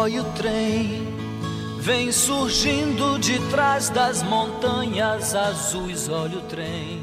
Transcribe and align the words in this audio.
olha 0.00 0.22
o 0.22 0.24
trem, 0.32 1.06
vem 1.78 2.10
surgindo 2.10 3.18
de 3.18 3.38
trás 3.50 3.90
das 3.90 4.22
montanhas 4.22 5.34
azuis, 5.34 6.08
olha 6.08 6.38
o 6.38 6.42
trem. 6.42 6.99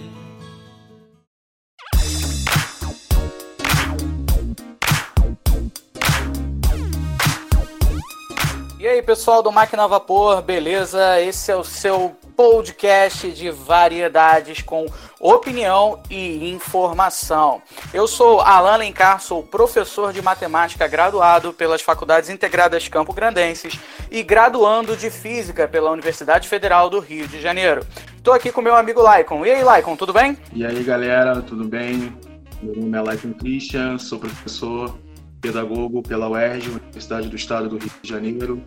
Aí, 8.98 9.04
pessoal 9.04 9.44
do 9.44 9.52
Máquina 9.52 9.88
Vapor, 9.88 10.42
beleza? 10.42 11.22
Esse 11.22 11.52
é 11.52 11.56
o 11.56 11.64
seu 11.64 12.16
podcast 12.36 13.32
de 13.32 13.52
variedades 13.52 14.62
com 14.62 14.88
opinião 15.20 16.02
e 16.10 16.50
informação. 16.52 17.62
Eu 17.94 18.08
sou 18.08 18.42
Alan 18.42 18.78
Lencar, 18.78 19.22
sou 19.22 19.44
professor 19.44 20.12
de 20.12 20.22
matemática 20.22 20.88
graduado 20.88 21.54
pelas 21.54 21.82
Faculdades 21.82 22.30
Integradas 22.30 22.88
Campo 22.88 23.14
Grandenses 23.14 23.80
e 24.10 24.24
graduando 24.24 24.98
de 24.98 25.12
Física 25.12 25.68
pela 25.68 25.92
Universidade 25.92 26.48
Federal 26.48 26.90
do 26.90 27.00
Rio 27.00 27.28
de 27.28 27.40
Janeiro. 27.40 27.86
Estou 28.16 28.34
aqui 28.34 28.52
com 28.52 28.62
meu 28.62 28.76
amigo 28.76 29.02
Laicon. 29.02 29.46
E 29.46 29.52
aí, 29.52 29.64
Laicon, 29.64 29.96
tudo 29.96 30.12
bem? 30.12 30.38
E 30.54 30.66
aí, 30.66 30.84
galera, 30.84 31.42
tudo 31.42 31.66
bem? 31.66 32.18
Meu 32.64 32.76
nome 32.76 32.98
é 32.98 33.02
Laicon 33.02 33.34
Christian, 33.34 34.00
sou 34.00 34.18
professor 34.18 34.98
pedagogo 35.40 36.02
pela 36.02 36.28
UERJ, 36.28 36.70
Universidade 36.70 37.30
do 37.30 37.36
Estado 37.36 37.70
do 37.70 37.78
Rio 37.78 37.92
de 38.02 38.10
Janeiro, 38.10 38.64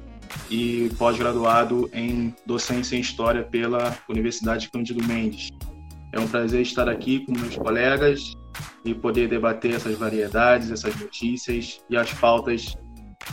e 0.50 0.90
pós-graduado 0.98 1.90
em 1.92 2.34
docência 2.44 2.96
em 2.96 3.00
História 3.00 3.42
pela 3.42 3.96
Universidade 4.08 4.70
Cândido 4.70 5.04
Mendes. 5.04 5.50
É 6.12 6.18
um 6.18 6.26
prazer 6.26 6.62
estar 6.62 6.88
aqui 6.88 7.24
com 7.24 7.32
meus 7.32 7.56
colegas 7.56 8.32
e 8.84 8.94
poder 8.94 9.28
debater 9.28 9.74
essas 9.74 9.96
variedades, 9.96 10.70
essas 10.70 10.94
notícias 10.96 11.80
e 11.88 11.96
as 11.96 12.12
pautas 12.12 12.76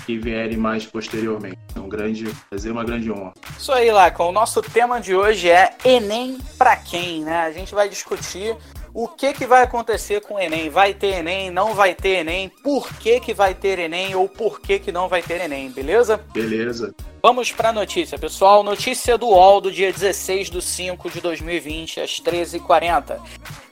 que 0.06 0.18
vierem 0.18 0.58
mais 0.58 0.86
posteriormente. 0.86 1.58
É 1.76 1.80
um 1.80 1.90
grande 1.90 2.26
prazer, 2.50 2.72
uma 2.72 2.84
grande 2.84 3.12
honra. 3.12 3.34
Isso 3.58 3.72
aí, 3.72 3.92
Lacon. 3.92 4.30
O 4.30 4.32
nosso 4.32 4.62
tema 4.62 5.00
de 5.00 5.16
hoje 5.16 5.50
é 5.50 5.76
Enem 5.84 6.38
para 6.58 6.76
quem, 6.76 7.24
né? 7.24 7.42
A 7.42 7.52
gente 7.52 7.74
vai 7.74 7.90
discutir 7.90 8.56
o 8.98 9.08
que, 9.08 9.32
que 9.32 9.46
vai 9.46 9.62
acontecer 9.62 10.22
com 10.22 10.34
o 10.34 10.40
Enem. 10.40 10.72
Vai 10.72 10.92
ter 10.92 11.20
Enem, 11.20 11.52
não 11.52 11.76
vai 11.76 11.94
ter 11.94 12.22
Enem, 12.22 12.50
por 12.50 12.92
que, 12.96 13.20
que 13.20 13.32
vai 13.32 13.54
ter 13.54 13.78
Enem 13.78 14.16
ou 14.16 14.28
por 14.28 14.60
que, 14.60 14.80
que 14.80 14.92
não 14.92 15.08
vai 15.08 15.22
ter 15.22 15.40
Enem, 15.40 15.70
beleza? 15.70 16.20
Beleza. 16.34 16.96
Vamos 17.22 17.52
para 17.52 17.70
a 17.70 17.74
notícia, 17.74 18.18
pessoal. 18.18 18.64
Notícia 18.64 19.16
do 19.16 19.28
UOL 19.28 19.62
do 19.62 19.72
dia 19.72 19.94
16 19.94 20.50
de 20.50 20.60
5 20.64 21.12
de 21.12 21.22
2020, 21.22 22.00
às 22.02 22.20
13h40. 22.20 23.20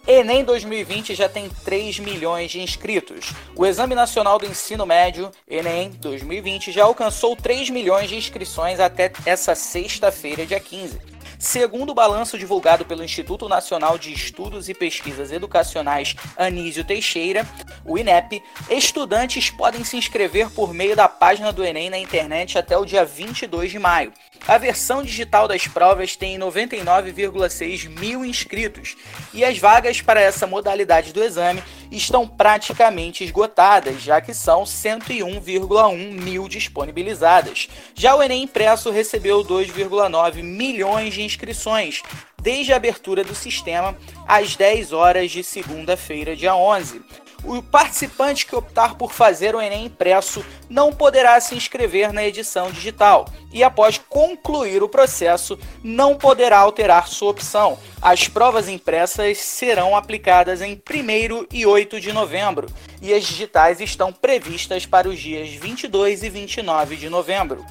Enem 0.08 0.44
2020 0.44 1.16
já 1.16 1.28
tem 1.28 1.50
3 1.64 1.98
milhões 1.98 2.52
de 2.52 2.62
inscritos. 2.62 3.34
O 3.56 3.66
Exame 3.66 3.96
Nacional 3.96 4.38
do 4.38 4.46
Ensino 4.46 4.86
Médio, 4.86 5.32
Enem 5.50 5.90
2020, 5.90 6.72
já 6.72 6.84
alcançou 6.84 7.36
3 7.36 7.72
milhões 7.72 8.10
de 8.10 8.16
inscrições 8.16 8.80
até 8.80 9.12
essa 9.26 9.56
sexta-feira, 9.56 10.46
dia 10.46 10.60
15. 10.60 11.15
Segundo 11.38 11.92
o 11.92 11.96
balanço 11.96 12.38
divulgado 12.38 12.86
pelo 12.86 13.04
Instituto 13.04 13.48
Nacional 13.50 13.98
de 13.98 14.14
Estudos 14.14 14.70
e 14.70 14.74
Pesquisas 14.74 15.32
Educacionais 15.32 16.16
Anísio 16.38 16.84
Teixeira, 16.84 17.48
o 17.86 17.98
INEP, 17.98 18.42
estudantes 18.70 19.50
podem 19.50 19.84
se 19.84 19.98
inscrever 19.98 20.50
por 20.50 20.74
meio 20.74 20.96
da 20.96 21.08
página 21.08 21.52
do 21.52 21.64
Enem 21.64 21.90
na 21.90 21.98
internet 21.98 22.58
até 22.58 22.78
o 22.78 22.86
dia 22.86 23.06
22 23.06 23.72
de 23.72 23.80
maio. 23.80 24.14
A 24.48 24.60
versão 24.60 25.02
digital 25.02 25.48
das 25.48 25.68
provas 25.68 26.16
tem 26.16 26.38
99,6 26.38 27.90
mil 27.90 28.24
inscritos 28.24 28.96
e 29.34 29.44
as 29.44 29.58
vagas 29.58 30.02
para 30.02 30.22
essa 30.22 30.46
modalidade 30.46 31.12
do 31.12 31.24
exame 31.24 31.64
estão 31.92 32.28
praticamente 32.28 33.24
esgotadas, 33.24 34.00
já 34.04 34.22
que 34.22 34.36
são 34.36 34.64
101,1 34.64 36.12
mil 36.12 36.48
disponibilizadas. 36.48 37.68
Já 37.96 38.16
o 38.16 38.22
Enem 38.22 38.44
Impresso 38.44 38.92
recebeu 38.92 39.44
2,9 39.44 40.44
milhões 40.44 41.16
de 41.16 41.24
inscrições 41.24 42.04
desde 42.40 42.72
a 42.72 42.76
abertura 42.76 43.24
do 43.24 43.34
sistema 43.34 43.98
às 44.28 44.56
10 44.56 44.94
horas 44.94 45.32
de 45.32 45.44
segunda-feira, 45.44 46.36
dia 46.36 46.56
11 46.56 47.25
o 47.48 47.62
participante 47.62 48.46
que 48.46 48.56
optar 48.56 48.96
por 48.96 49.12
fazer 49.12 49.56
o 49.56 49.62
Enem 49.62 49.86
impresso 49.86 50.44
não 50.70 50.92
poderá 50.92 51.40
se 51.40 51.56
inscrever 51.56 52.12
na 52.12 52.26
edição 52.26 52.72
digital 52.72 53.26
e, 53.54 53.64
após 53.64 53.98
concluir 53.98 54.82
o 54.82 54.90
processo, 54.90 55.58
não 55.84 56.16
poderá 56.16 56.60
alterar 56.60 57.08
sua 57.08 57.32
opção. 57.32 57.78
As 58.02 58.28
provas 58.28 58.68
impressas 58.68 59.38
serão 59.38 59.96
aplicadas 59.96 60.62
em 60.62 60.74
1 60.74 61.48
e 61.52 61.66
8 61.66 62.00
de 62.00 62.12
novembro 62.12 62.68
e 63.02 63.14
as 63.14 63.24
digitais 63.24 63.80
estão 63.80 64.12
previstas 64.12 64.86
para 64.86 65.08
os 65.08 65.20
dias 65.20 65.50
22 65.50 66.24
e 66.24 66.30
29 66.30 66.96
de 66.96 67.10
novembro 67.10 67.64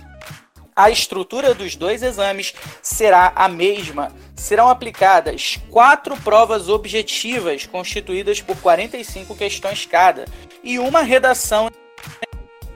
a 0.76 0.90
estrutura 0.90 1.54
dos 1.54 1.76
dois 1.76 2.02
exames 2.02 2.54
será 2.82 3.32
a 3.34 3.48
mesma. 3.48 4.12
Serão 4.34 4.68
aplicadas 4.68 5.58
quatro 5.70 6.16
provas 6.16 6.68
objetivas, 6.68 7.66
constituídas 7.66 8.40
por 8.40 8.56
45 8.56 9.34
questões 9.36 9.86
cada, 9.86 10.24
e 10.62 10.78
uma 10.78 11.02
redação 11.02 11.70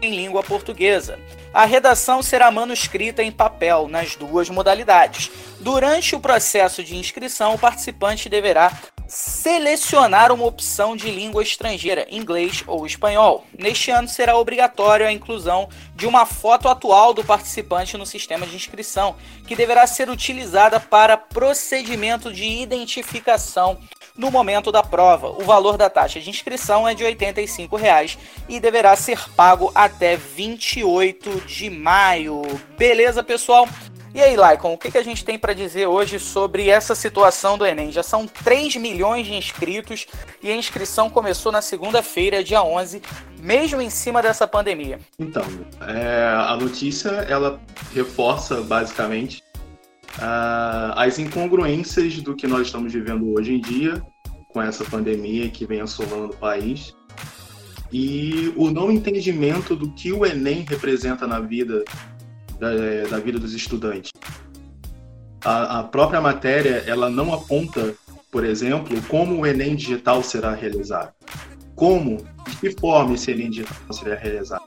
em 0.00 0.14
língua 0.14 0.42
portuguesa. 0.42 1.18
A 1.52 1.64
redação 1.64 2.22
será 2.22 2.50
manuscrita 2.50 3.22
em 3.22 3.32
papel 3.32 3.88
nas 3.88 4.14
duas 4.14 4.48
modalidades. 4.48 5.30
Durante 5.58 6.14
o 6.14 6.20
processo 6.20 6.84
de 6.84 6.96
inscrição, 6.96 7.54
o 7.54 7.58
participante 7.58 8.28
deverá 8.28 8.70
selecionar 9.08 10.30
uma 10.30 10.44
opção 10.44 10.94
de 10.94 11.10
língua 11.10 11.42
estrangeira, 11.42 12.06
inglês 12.10 12.62
ou 12.66 12.84
espanhol. 12.84 13.46
Neste 13.58 13.90
ano 13.90 14.06
será 14.06 14.36
obrigatório 14.36 15.06
a 15.06 15.12
inclusão 15.12 15.68
de 15.96 16.06
uma 16.06 16.26
foto 16.26 16.68
atual 16.68 17.14
do 17.14 17.24
participante 17.24 17.96
no 17.96 18.04
sistema 18.04 18.46
de 18.46 18.54
inscrição, 18.54 19.16
que 19.46 19.56
deverá 19.56 19.86
ser 19.86 20.10
utilizada 20.10 20.78
para 20.78 21.16
procedimento 21.16 22.30
de 22.30 22.44
identificação 22.44 23.78
no 24.14 24.30
momento 24.30 24.70
da 24.70 24.82
prova. 24.82 25.30
O 25.30 25.44
valor 25.44 25.78
da 25.78 25.88
taxa 25.88 26.20
de 26.20 26.28
inscrição 26.28 26.86
é 26.86 26.92
de 26.92 27.04
85 27.04 27.76
reais 27.76 28.18
e 28.48 28.60
deverá 28.60 28.94
ser 28.94 29.18
pago 29.30 29.72
até 29.74 30.16
28 30.16 31.42
de 31.46 31.70
maio. 31.70 32.42
Beleza, 32.76 33.22
pessoal? 33.22 33.66
E 34.14 34.20
aí, 34.22 34.36
Laicon, 34.36 34.72
o 34.72 34.78
que, 34.78 34.96
a 34.96 35.02
gente 35.02 35.24
tem 35.24 35.38
para 35.38 35.52
dizer 35.52 35.86
hoje 35.86 36.18
sobre 36.18 36.68
essa 36.68 36.94
situação 36.94 37.58
do 37.58 37.66
Enem? 37.66 37.92
Já 37.92 38.02
são 38.02 38.26
3 38.26 38.76
milhões 38.76 39.26
de 39.26 39.34
inscritos 39.34 40.06
e 40.42 40.50
a 40.50 40.56
inscrição 40.56 41.10
começou 41.10 41.52
na 41.52 41.60
segunda-feira, 41.60 42.42
dia 42.42 42.62
11, 42.62 43.02
mesmo 43.38 43.82
em 43.82 43.90
cima 43.90 44.22
dessa 44.22 44.46
pandemia. 44.46 44.98
Então, 45.18 45.44
é, 45.86 46.24
a 46.26 46.56
notícia 46.56 47.10
ela 47.28 47.60
reforça 47.94 48.62
basicamente 48.62 49.42
uh, 50.16 50.96
as 50.96 51.18
incongruências 51.18 52.18
do 52.20 52.34
que 52.34 52.46
nós 52.46 52.66
estamos 52.66 52.92
vivendo 52.92 53.32
hoje 53.34 53.54
em 53.54 53.60
dia 53.60 54.02
com 54.48 54.62
essa 54.62 54.84
pandemia 54.84 55.50
que 55.50 55.66
vem 55.66 55.80
assolando 55.80 56.32
o 56.32 56.36
país 56.36 56.94
e 57.92 58.52
o 58.56 58.70
não 58.70 58.90
entendimento 58.90 59.76
do 59.76 59.90
que 59.92 60.12
o 60.12 60.24
Enem 60.24 60.64
representa 60.68 61.26
na 61.26 61.40
vida 61.40 61.84
da, 62.58 62.70
da 63.08 63.18
vida 63.18 63.38
dos 63.38 63.54
estudantes. 63.54 64.10
A, 65.44 65.80
a, 65.80 65.84
própria 65.84 66.20
matéria 66.20 66.82
ela 66.86 67.08
não 67.08 67.32
aponta, 67.32 67.94
por 68.30 68.44
exemplo, 68.44 69.00
como 69.08 69.40
o 69.40 69.46
Enem 69.46 69.76
digital 69.76 70.22
será 70.22 70.52
realizado, 70.52 71.12
como, 71.74 72.18
de 72.48 72.56
que 72.56 72.80
forma 72.80 73.14
esse 73.14 73.30
Enem 73.30 73.50
digital 73.50 73.92
será 73.92 74.16
realizado. 74.16 74.64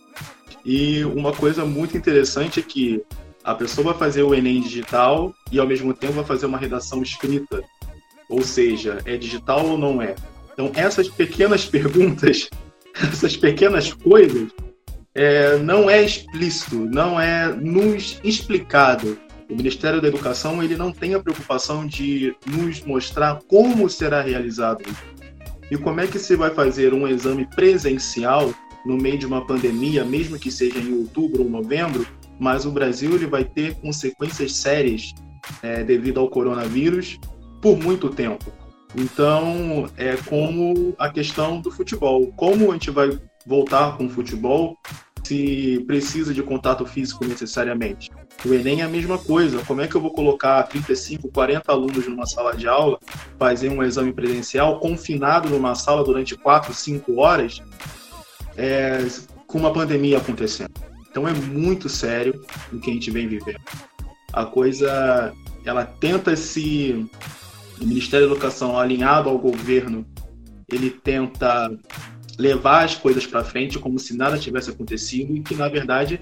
E 0.64 1.04
uma 1.06 1.34
coisa 1.34 1.66
muito 1.66 1.98
interessante 1.98 2.60
é 2.60 2.64
que 2.64 3.04
a 3.44 3.54
pessoa 3.54 3.92
vai 3.92 3.98
fazer 3.98 4.24
o 4.24 4.34
Enem 4.34 4.62
digital 4.62 5.34
e 5.52 5.60
ao 5.60 5.68
mesmo 5.68 5.94
tempo 5.94 6.14
vai 6.14 6.24
fazer 6.24 6.46
uma 6.46 6.58
redação 6.58 7.02
escrita, 7.02 7.62
ou 8.30 8.42
seja, 8.42 9.00
é 9.06 9.18
digital 9.18 9.66
ou 9.66 9.78
não 9.78 10.02
é. 10.02 10.16
Então 10.54 10.72
essas 10.76 11.10
pequenas 11.10 11.66
perguntas, 11.68 12.50
essas 12.96 13.36
pequenas 13.36 13.92
coisas 13.92 14.50
é, 15.14 15.58
não 15.58 15.90
é 15.90 16.04
explícito, 16.04 16.76
não 16.76 17.20
é 17.20 17.48
nos 17.54 18.20
explicado. 18.24 19.18
O 19.50 19.56
Ministério 19.56 20.02
da 20.02 20.08
Educação 20.08 20.64
ele 20.64 20.78
não 20.78 20.92
tem 20.92 21.14
a 21.14 21.20
preocupação 21.20 21.86
de 21.86 22.34
nos 22.48 22.82
mostrar 22.82 23.40
como 23.48 23.90
será 23.90 24.22
realizado 24.22 24.86
e 25.70 25.78
como 25.78 26.00
é 26.00 26.08
que 26.08 26.20
se 26.20 26.36
vai 26.36 26.50
fazer 26.52 26.94
um 26.94 27.08
exame 27.08 27.46
presencial 27.46 28.54
no 28.86 28.98
meio 28.98 29.18
de 29.18 29.26
uma 29.26 29.46
pandemia, 29.46 30.04
mesmo 30.04 30.40
que 30.40 30.52
seja 30.52 30.80
em 30.80 30.94
outubro 30.94 31.44
ou 31.44 31.50
novembro, 31.50 32.06
mas 32.40 32.66
o 32.66 32.72
Brasil 32.72 33.14
ele 33.14 33.28
vai 33.28 33.44
ter 33.44 33.76
consequências 33.76 34.56
sérias 34.56 35.14
é, 35.62 35.84
devido 35.84 36.20
ao 36.20 36.30
coronavírus 36.30 37.20
por 37.62 37.78
muito 37.78 38.10
tempo. 38.10 38.52
Então, 38.96 39.90
é 39.96 40.18
como 40.18 40.94
a 40.98 41.10
questão 41.10 41.62
do 41.62 41.72
futebol. 41.72 42.28
Como 42.36 42.72
a 42.72 42.74
gente 42.74 42.92
vai 42.92 43.18
voltar 43.46 43.98
com 43.98 44.06
o 44.06 44.10
futebol 44.10 44.78
se 45.24 45.84
precisa 45.88 46.34
de 46.34 46.44
contato 46.44 46.86
físico 46.86 47.26
necessariamente. 47.26 48.10
O 48.46 48.54
Enem 48.54 48.82
é 48.82 48.84
a 48.84 48.90
mesma 48.90 49.18
coisa. 49.18 49.64
Como 49.66 49.82
é 49.82 49.88
que 49.88 49.96
eu 49.96 50.02
vou 50.02 50.12
colocar 50.12 50.64
35, 50.64 51.30
40 51.30 51.72
alunos 51.72 52.08
numa 52.08 52.26
sala 52.26 52.56
de 52.56 52.68
aula, 52.68 53.00
fazer 53.38 53.70
um 53.70 53.84
exame 53.84 54.12
presencial, 54.12 54.80
confinado 54.80 55.50
numa 55.50 55.76
sala 55.76 56.04
durante 56.04 56.36
4, 56.36 56.74
5 56.74 57.20
horas, 57.20 57.62
é, 58.58 59.06
com 59.48 59.60
uma 59.60 59.72
pandemia 59.72 60.18
acontecendo? 60.18 60.74
Então 61.10 61.28
é 61.28 61.34
muito 61.34 61.88
sério 61.88 62.44
o 62.72 62.80
que 62.80 62.90
a 62.90 62.94
gente 62.94 63.12
vem 63.12 63.28
vivendo. 63.28 63.62
A 64.34 64.46
coisa, 64.46 65.34
ela 65.64 65.86
tenta 65.86 66.36
se 66.36 67.08
o 67.80 67.86
Ministério 67.86 68.28
da 68.28 68.34
Educação 68.34 68.78
alinhado 68.78 69.30
ao 69.30 69.38
governo, 69.38 70.06
ele 70.72 70.90
tenta 70.90 71.70
levar 72.42 72.84
as 72.84 72.96
coisas 72.96 73.26
para 73.28 73.44
frente 73.44 73.78
como 73.78 74.00
se 74.00 74.18
nada 74.18 74.38
tivesse 74.38 74.72
acontecido 74.72 75.36
e 75.36 75.42
que 75.42 75.54
na 75.54 75.70
verdade 75.70 76.20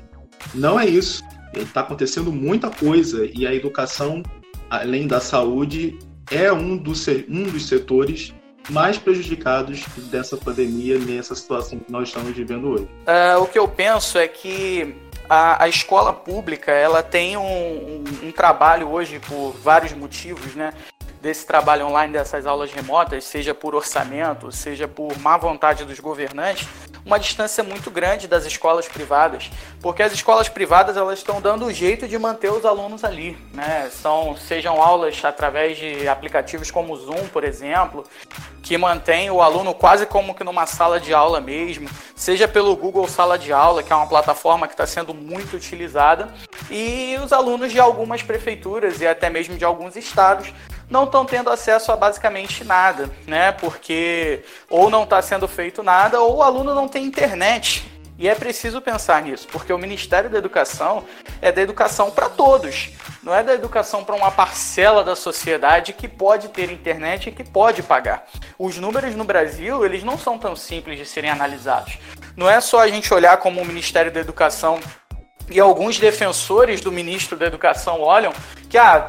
não 0.54 0.78
é 0.78 0.86
isso. 0.86 1.24
Está 1.56 1.82
acontecendo 1.82 2.32
muita 2.32 2.70
coisa 2.70 3.28
e 3.34 3.48
a 3.48 3.54
educação, 3.54 4.22
além 4.70 5.08
da 5.08 5.20
saúde, 5.22 5.98
é 6.30 6.52
um 6.52 6.78
dos, 6.78 7.08
um 7.28 7.44
dos 7.44 7.68
setores 7.68 8.34
mais 8.70 8.98
prejudicados 8.98 9.84
dessa 10.12 10.38
pandemia 10.38 11.00
nessa 11.00 11.34
situação 11.34 11.80
que 11.80 11.92
nós 11.92 12.10
estamos 12.10 12.36
vivendo 12.36 12.68
hoje. 12.68 12.84
Uh, 12.84 13.42
o 13.42 13.48
que 13.48 13.58
eu 13.58 13.68
penso 13.68 14.20
é 14.20 14.28
que 14.28 14.94
a, 15.28 15.64
a 15.64 15.70
escola 15.70 16.14
pública 16.14 16.72
ela 16.72 17.02
tem 17.02 17.36
um, 17.38 17.42
um, 17.42 18.28
um, 18.28 18.32
trabalho 18.32 18.90
hoje 18.90 19.20
por 19.20 19.54
vários 19.54 19.94
motivos, 19.94 20.54
né? 20.54 20.74
Desse 21.22 21.46
trabalho 21.46 21.88
online, 21.88 22.14
dessas 22.14 22.46
aulas 22.46 22.72
remotas, 22.72 23.24
seja 23.24 23.54
por 23.54 23.76
orçamento, 23.76 24.52
seja 24.52 24.88
por 24.88 25.18
má 25.20 25.38
vontade 25.38 25.84
dos 25.84 26.00
governantes, 26.00 26.68
uma 27.06 27.20
distância 27.20 27.64
muito 27.64 27.90
grande 27.90 28.28
das 28.28 28.46
escolas 28.46 28.88
privadas, 28.88 29.50
porque 29.82 30.04
as 30.04 30.14
escolas 30.14 30.50
privadas 30.50 30.98
elas 30.98 31.20
estão 31.20 31.42
dando 31.42 31.66
o 31.66 31.74
jeito 31.74 32.08
de 32.08 32.18
manter 32.18 32.52
os 32.52 32.66
alunos 32.66 33.04
ali, 33.04 33.38
né? 33.54 33.90
São 33.92 34.36
sejam 34.38 34.82
aulas 34.82 35.20
através 35.24 35.78
de 35.78 36.08
aplicativos 36.08 36.70
como 36.70 36.94
o 36.94 36.98
Zoom, 36.98 37.28
por 37.30 37.44
exemplo, 37.44 38.04
que 38.62 38.78
mantém 38.78 39.32
o 39.32 39.42
aluno 39.42 39.74
quase 39.74 40.06
como 40.06 40.36
que 40.36 40.44
numa 40.44 40.66
sala 40.66 41.00
de 41.00 41.14
aula 41.14 41.42
mesmo, 41.42 41.90
seja 42.16 42.48
pelo 42.48 42.76
Google 42.76 43.08
Sala 43.08 43.38
de 43.38 43.52
Aula, 43.52 43.82
que 43.82 43.92
é 43.92 43.96
uma 43.96 44.08
plataforma 44.08 44.68
que 44.68 44.74
está 44.74 44.86
sendo 44.86 45.14
muito 45.14 45.56
utilizada, 45.56 46.30
e 46.70 47.18
os 47.24 47.34
alunos 47.34 47.72
de 47.72 47.80
algumas 47.80 48.22
prefeituras 48.22 49.02
e 49.02 49.08
até 49.08 49.30
mesmo 49.30 49.58
de 49.58 49.66
alguns 49.66 49.96
estados 49.96 50.54
não 50.90 51.04
estão 51.04 51.26
tendo 51.26 51.50
acesso 51.50 51.92
a 51.92 51.96
basicamente 51.96 52.64
nada, 52.64 53.10
né? 53.28 53.52
Porque 53.52 54.44
ou 54.70 54.90
não 54.90 55.04
está 55.04 55.22
sendo 55.22 55.48
feito 55.48 55.84
nada, 55.84 56.20
ou 56.20 56.38
o 56.38 56.44
aluno 56.44 56.74
não 56.74 56.88
tem 56.88 57.06
internet. 57.06 57.90
E 58.18 58.28
é 58.28 58.36
preciso 58.36 58.82
pensar 58.82 59.22
nisso, 59.22 59.48
porque 59.50 59.72
o 59.72 59.78
Ministério 59.78 60.30
da 60.30 60.38
Educação 60.38 61.06
é 61.42 61.54
da 61.54 61.62
educação 61.62 62.12
para 62.12 62.28
todos, 62.28 62.90
não 63.24 63.34
é 63.34 63.42
da 63.42 63.54
educação 63.54 64.04
para 64.04 64.14
uma 64.14 64.30
parcela 64.30 65.06
da 65.06 65.16
sociedade 65.16 65.94
que 65.94 66.06
pode 66.06 66.50
ter 66.50 66.70
internet 66.70 67.30
e 67.30 67.32
que 67.32 67.46
pode 67.46 67.82
pagar. 67.82 68.26
Os 68.58 68.78
números 68.78 69.16
no 69.16 69.24
Brasil, 69.24 69.86
eles 69.86 70.04
não 70.04 70.18
são 70.18 70.38
tão 70.38 70.54
simples 70.54 70.98
de 70.98 71.06
serem 71.06 71.30
analisados. 71.30 71.98
Não 72.36 72.50
é 72.50 72.60
só 72.60 72.82
a 72.82 72.90
gente 72.90 73.14
olhar 73.14 73.38
como 73.38 73.62
o 73.62 73.66
Ministério 73.66 74.12
da 74.12 74.20
Educação 74.20 74.82
e 75.50 75.58
alguns 75.58 75.98
defensores 75.98 76.82
do 76.82 76.92
ministro 76.92 77.38
da 77.38 77.46
Educação 77.46 78.02
olham 78.02 78.34
que 78.70 78.78
ah, 78.78 79.08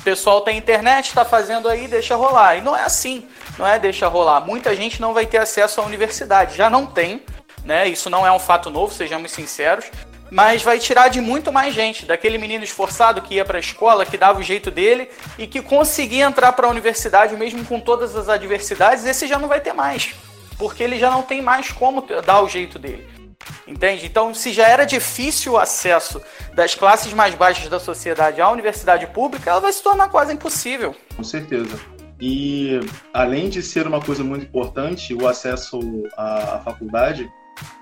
o 0.00 0.02
pessoal 0.02 0.40
tem 0.40 0.56
internet, 0.56 1.08
está 1.08 1.26
fazendo 1.26 1.68
aí, 1.68 1.86
deixa 1.86 2.16
rolar. 2.16 2.56
E 2.56 2.62
não 2.62 2.74
é 2.74 2.82
assim, 2.82 3.28
não 3.58 3.66
é 3.66 3.78
deixa 3.78 4.08
rolar. 4.08 4.40
Muita 4.40 4.74
gente 4.74 4.98
não 4.98 5.12
vai 5.12 5.26
ter 5.26 5.36
acesso 5.36 5.78
à 5.78 5.84
universidade, 5.84 6.56
já 6.56 6.70
não 6.70 6.86
tem, 6.86 7.22
né? 7.62 7.86
Isso 7.86 8.08
não 8.08 8.26
é 8.26 8.32
um 8.32 8.38
fato 8.38 8.70
novo, 8.70 8.94
sejamos 8.94 9.30
sinceros. 9.30 9.84
Mas 10.30 10.62
vai 10.62 10.78
tirar 10.78 11.08
de 11.08 11.20
muito 11.20 11.52
mais 11.52 11.74
gente, 11.74 12.06
daquele 12.06 12.38
menino 12.38 12.64
esforçado 12.64 13.20
que 13.20 13.34
ia 13.34 13.44
para 13.44 13.58
a 13.58 13.60
escola, 13.60 14.06
que 14.06 14.16
dava 14.16 14.38
o 14.38 14.42
jeito 14.42 14.70
dele 14.70 15.10
e 15.36 15.46
que 15.46 15.60
conseguia 15.60 16.24
entrar 16.24 16.52
para 16.52 16.66
a 16.66 16.70
universidade 16.70 17.36
mesmo 17.36 17.62
com 17.66 17.78
todas 17.78 18.16
as 18.16 18.28
adversidades, 18.28 19.04
esse 19.04 19.26
já 19.26 19.38
não 19.38 19.48
vai 19.48 19.60
ter 19.60 19.74
mais, 19.74 20.14
porque 20.56 20.82
ele 20.82 20.98
já 20.98 21.10
não 21.10 21.22
tem 21.22 21.42
mais 21.42 21.72
como 21.72 22.06
dar 22.24 22.42
o 22.42 22.48
jeito 22.48 22.78
dele. 22.78 23.19
Entende? 23.66 24.06
Então, 24.06 24.34
se 24.34 24.52
já 24.52 24.68
era 24.68 24.84
difícil 24.84 25.52
o 25.52 25.58
acesso 25.58 26.20
das 26.54 26.74
classes 26.74 27.12
mais 27.12 27.34
baixas 27.34 27.68
da 27.68 27.80
sociedade 27.80 28.40
à 28.40 28.50
universidade 28.50 29.06
pública, 29.06 29.50
ela 29.50 29.60
vai 29.60 29.72
se 29.72 29.82
tornar 29.82 30.08
quase 30.08 30.32
impossível. 30.32 30.94
Com 31.16 31.24
certeza. 31.24 31.78
E 32.20 32.80
além 33.14 33.48
de 33.48 33.62
ser 33.62 33.86
uma 33.86 34.00
coisa 34.00 34.22
muito 34.22 34.44
importante, 34.44 35.14
o 35.14 35.26
acesso 35.26 35.80
à, 36.16 36.56
à 36.56 36.58
faculdade, 36.60 37.30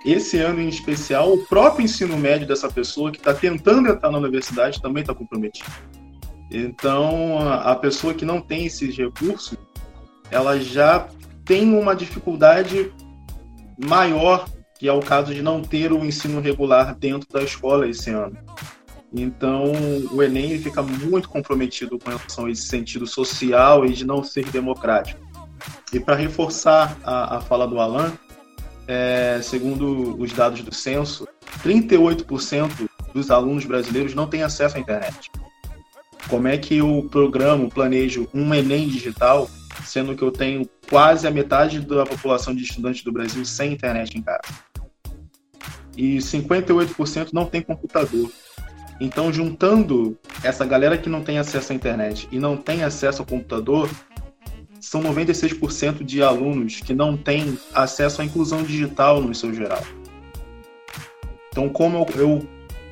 esse 0.04 0.38
ano 0.38 0.60
em 0.60 0.68
especial, 0.68 1.32
o 1.32 1.46
próprio 1.46 1.84
ensino 1.84 2.16
médio 2.16 2.46
dessa 2.46 2.68
pessoa 2.70 3.10
que 3.10 3.18
está 3.18 3.34
tentando 3.34 3.88
entrar 3.88 4.10
na 4.10 4.18
universidade 4.18 4.80
também 4.80 5.00
está 5.00 5.14
comprometido. 5.14 5.70
Então, 6.50 7.38
a 7.50 7.74
pessoa 7.74 8.14
que 8.14 8.24
não 8.24 8.40
tem 8.40 8.66
esses 8.66 8.96
recursos, 8.96 9.58
ela 10.30 10.58
já 10.58 11.08
tem 11.44 11.74
uma 11.74 11.94
dificuldade 11.94 12.92
maior 13.78 14.48
que 14.78 14.88
é 14.88 14.92
o 14.92 15.00
caso 15.00 15.34
de 15.34 15.42
não 15.42 15.60
ter 15.60 15.92
o 15.92 16.04
ensino 16.04 16.40
regular 16.40 16.94
dentro 16.94 17.28
da 17.30 17.42
escola 17.42 17.88
esse 17.88 18.10
ano. 18.10 18.36
Então, 19.12 19.72
o 20.12 20.22
Enem 20.22 20.58
fica 20.58 20.82
muito 20.82 21.28
comprometido 21.28 21.98
com 21.98 22.10
relação 22.10 22.46
a 22.46 22.50
esse 22.50 22.62
sentido 22.62 23.06
social 23.06 23.84
e 23.84 23.92
de 23.92 24.06
não 24.06 24.22
ser 24.22 24.44
democrático. 24.50 25.20
E 25.92 25.98
para 25.98 26.14
reforçar 26.14 26.96
a, 27.02 27.38
a, 27.38 27.40
fala 27.40 27.66
do 27.66 27.80
Alan, 27.80 28.12
é, 28.86 29.40
segundo 29.42 30.20
os 30.20 30.32
dados 30.32 30.62
do 30.62 30.74
censo, 30.74 31.26
38% 31.64 32.88
dos 33.14 33.30
alunos 33.30 33.64
brasileiros 33.64 34.14
não 34.14 34.26
têm 34.26 34.42
acesso 34.42 34.76
à 34.76 34.80
internet. 34.80 35.30
Como 36.28 36.46
é 36.46 36.58
que 36.58 36.76
eu 36.76 37.08
programo, 37.10 37.70
planejo 37.70 38.28
um 38.34 38.54
Enem 38.54 38.86
digital, 38.86 39.48
sendo 39.84 40.14
que 40.14 40.22
eu 40.22 40.30
tenho 40.30 40.68
quase 40.88 41.26
a 41.26 41.30
metade 41.30 41.80
da 41.80 42.04
população 42.04 42.54
de 42.54 42.62
estudantes 42.62 43.02
do 43.02 43.10
Brasil 43.10 43.44
sem 43.46 43.72
internet 43.72 44.16
em 44.18 44.22
casa? 44.22 44.67
E 45.98 46.18
58% 46.18 47.30
não 47.32 47.44
tem 47.44 47.60
computador. 47.60 48.30
Então, 49.00 49.32
juntando 49.32 50.16
essa 50.44 50.64
galera 50.64 50.96
que 50.96 51.08
não 51.08 51.22
tem 51.22 51.38
acesso 51.38 51.72
à 51.72 51.74
internet 51.74 52.28
e 52.30 52.38
não 52.38 52.56
tem 52.56 52.84
acesso 52.84 53.20
ao 53.22 53.26
computador, 53.26 53.90
são 54.80 55.02
96% 55.02 56.04
de 56.04 56.22
alunos 56.22 56.80
que 56.80 56.94
não 56.94 57.16
têm 57.16 57.58
acesso 57.74 58.22
à 58.22 58.24
inclusão 58.24 58.62
digital 58.62 59.20
no 59.20 59.34
seu 59.34 59.52
geral. 59.52 59.82
Então, 61.50 61.68
como 61.68 62.06
eu 62.14 62.46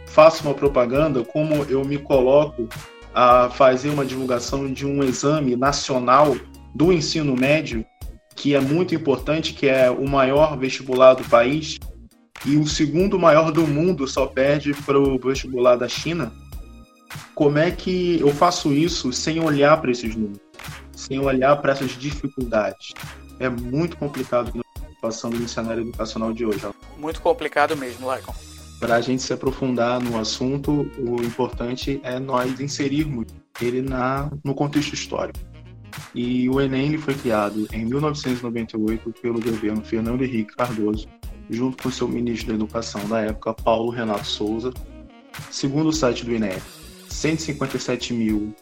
faço 0.06 0.44
uma 0.44 0.54
propaganda, 0.54 1.24
como 1.24 1.64
eu 1.68 1.84
me 1.84 1.98
coloco 1.98 2.68
a 3.14 3.48
fazer 3.50 3.90
uma 3.90 4.04
divulgação 4.04 4.72
de 4.72 4.84
um 4.84 5.02
exame 5.02 5.54
nacional 5.54 6.36
do 6.74 6.92
ensino 6.92 7.36
médio, 7.36 7.84
que 8.34 8.54
é 8.54 8.60
muito 8.60 8.94
importante, 8.94 9.54
que 9.54 9.68
é 9.68 9.90
o 9.90 10.08
maior 10.08 10.58
vestibular 10.58 11.14
do 11.14 11.24
país, 11.24 11.78
e 12.44 12.56
o 12.56 12.66
segundo 12.66 13.18
maior 13.18 13.50
do 13.50 13.66
mundo 13.66 14.06
só 14.06 14.26
perde 14.26 14.74
para 14.74 14.98
o 14.98 15.18
vestibular 15.18 15.76
da 15.76 15.88
China, 15.88 16.32
como 17.34 17.58
é 17.58 17.70
que 17.70 18.20
eu 18.20 18.32
faço 18.32 18.72
isso 18.72 19.12
sem 19.12 19.40
olhar 19.40 19.80
para 19.80 19.90
esses 19.90 20.14
números, 20.14 20.40
sem 20.94 21.18
olhar 21.18 21.56
para 21.56 21.72
essas 21.72 21.92
dificuldades? 21.92 22.92
É 23.38 23.48
muito 23.48 23.96
complicado 23.96 24.52
passando 25.00 25.38
no 25.38 25.48
cenário 25.48 25.82
educacional 25.82 26.32
de 26.32 26.44
hoje. 26.44 26.60
Muito 26.98 27.20
complicado 27.20 27.76
mesmo, 27.76 28.06
Laicon. 28.06 28.34
Para 28.80 28.96
a 28.96 29.00
gente 29.00 29.22
se 29.22 29.32
aprofundar 29.32 30.00
no 30.00 30.18
assunto, 30.18 30.90
o 30.98 31.22
importante 31.22 32.00
é 32.02 32.18
nós 32.18 32.60
inserirmos 32.60 33.26
ele 33.60 33.80
na, 33.80 34.30
no 34.44 34.54
contexto 34.54 34.94
histórico. 34.94 35.38
E 36.14 36.48
o 36.48 36.60
Enem 36.60 36.98
foi 36.98 37.14
criado 37.14 37.66
em 37.72 37.84
1998 37.86 39.14
pelo 39.22 39.40
governo 39.40 39.82
Fernando 39.82 40.22
Henrique 40.22 40.54
Cardoso 40.54 41.08
junto 41.48 41.82
com 41.82 41.90
seu 41.90 42.08
ministro 42.08 42.48
da 42.48 42.54
Educação 42.54 43.06
da 43.08 43.20
época, 43.20 43.54
Paulo 43.54 43.90
Renato 43.90 44.26
Souza. 44.26 44.72
Segundo 45.50 45.88
o 45.88 45.92
site 45.92 46.24
do 46.24 46.34
INEP, 46.34 46.62
157 47.08 48.12
mil, 48.12 48.54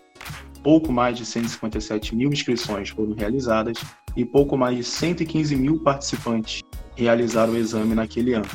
pouco 0.62 0.92
mais 0.92 1.16
de 1.16 1.24
157 1.24 2.14
mil 2.14 2.32
inscrições 2.32 2.90
foram 2.90 3.12
realizadas 3.12 3.78
e 4.16 4.24
pouco 4.24 4.56
mais 4.56 4.76
de 4.76 4.84
115 4.84 5.54
mil 5.56 5.78
participantes 5.78 6.62
realizaram 6.96 7.52
o 7.52 7.56
exame 7.56 7.94
naquele 7.94 8.34
ano. 8.34 8.48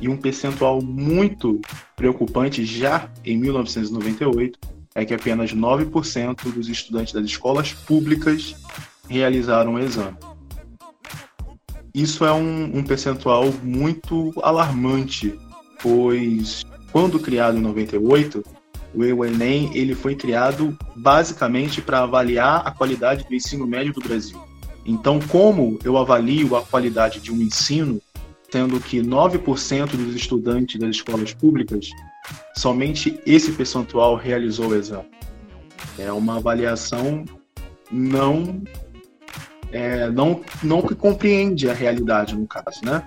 E 0.00 0.08
um 0.08 0.16
percentual 0.16 0.80
muito 0.80 1.60
preocupante 1.96 2.64
já 2.64 3.10
em 3.24 3.36
1998 3.36 4.58
é 4.94 5.04
que 5.04 5.14
apenas 5.14 5.52
9% 5.52 6.52
dos 6.52 6.68
estudantes 6.68 7.12
das 7.12 7.24
escolas 7.24 7.72
públicas 7.72 8.54
realizaram 9.08 9.74
o 9.74 9.78
exame 9.78 10.16
isso 12.02 12.24
é 12.24 12.32
um, 12.32 12.78
um 12.78 12.82
percentual 12.82 13.52
muito 13.62 14.32
alarmante, 14.42 15.38
pois 15.82 16.64
quando 16.92 17.18
criado 17.18 17.58
em 17.58 17.60
98, 17.60 18.42
o 18.94 19.24
Enem 19.24 19.70
ele 19.74 19.94
foi 19.94 20.14
criado 20.14 20.76
basicamente 20.96 21.80
para 21.80 22.02
avaliar 22.02 22.66
a 22.66 22.70
qualidade 22.70 23.24
do 23.24 23.34
ensino 23.34 23.66
médio 23.66 23.92
do 23.92 24.00
Brasil. 24.00 24.40
Então, 24.84 25.20
como 25.28 25.78
eu 25.84 25.98
avalio 25.98 26.56
a 26.56 26.62
qualidade 26.62 27.20
de 27.20 27.30
um 27.30 27.42
ensino, 27.42 28.00
sendo 28.50 28.80
que 28.80 29.02
9% 29.02 29.90
dos 29.90 30.14
estudantes 30.14 30.80
das 30.80 30.96
escolas 30.96 31.34
públicas, 31.34 31.90
somente 32.56 33.20
esse 33.26 33.52
percentual 33.52 34.16
realizou 34.16 34.68
o 34.68 34.74
exame. 34.74 35.08
É 35.98 36.10
uma 36.10 36.36
avaliação 36.36 37.24
não 37.90 38.62
é, 39.72 40.10
não, 40.10 40.40
não 40.62 40.82
que 40.82 40.94
compreende 40.94 41.68
a 41.68 41.74
realidade, 41.74 42.34
no 42.34 42.46
caso, 42.46 42.84
né? 42.84 43.02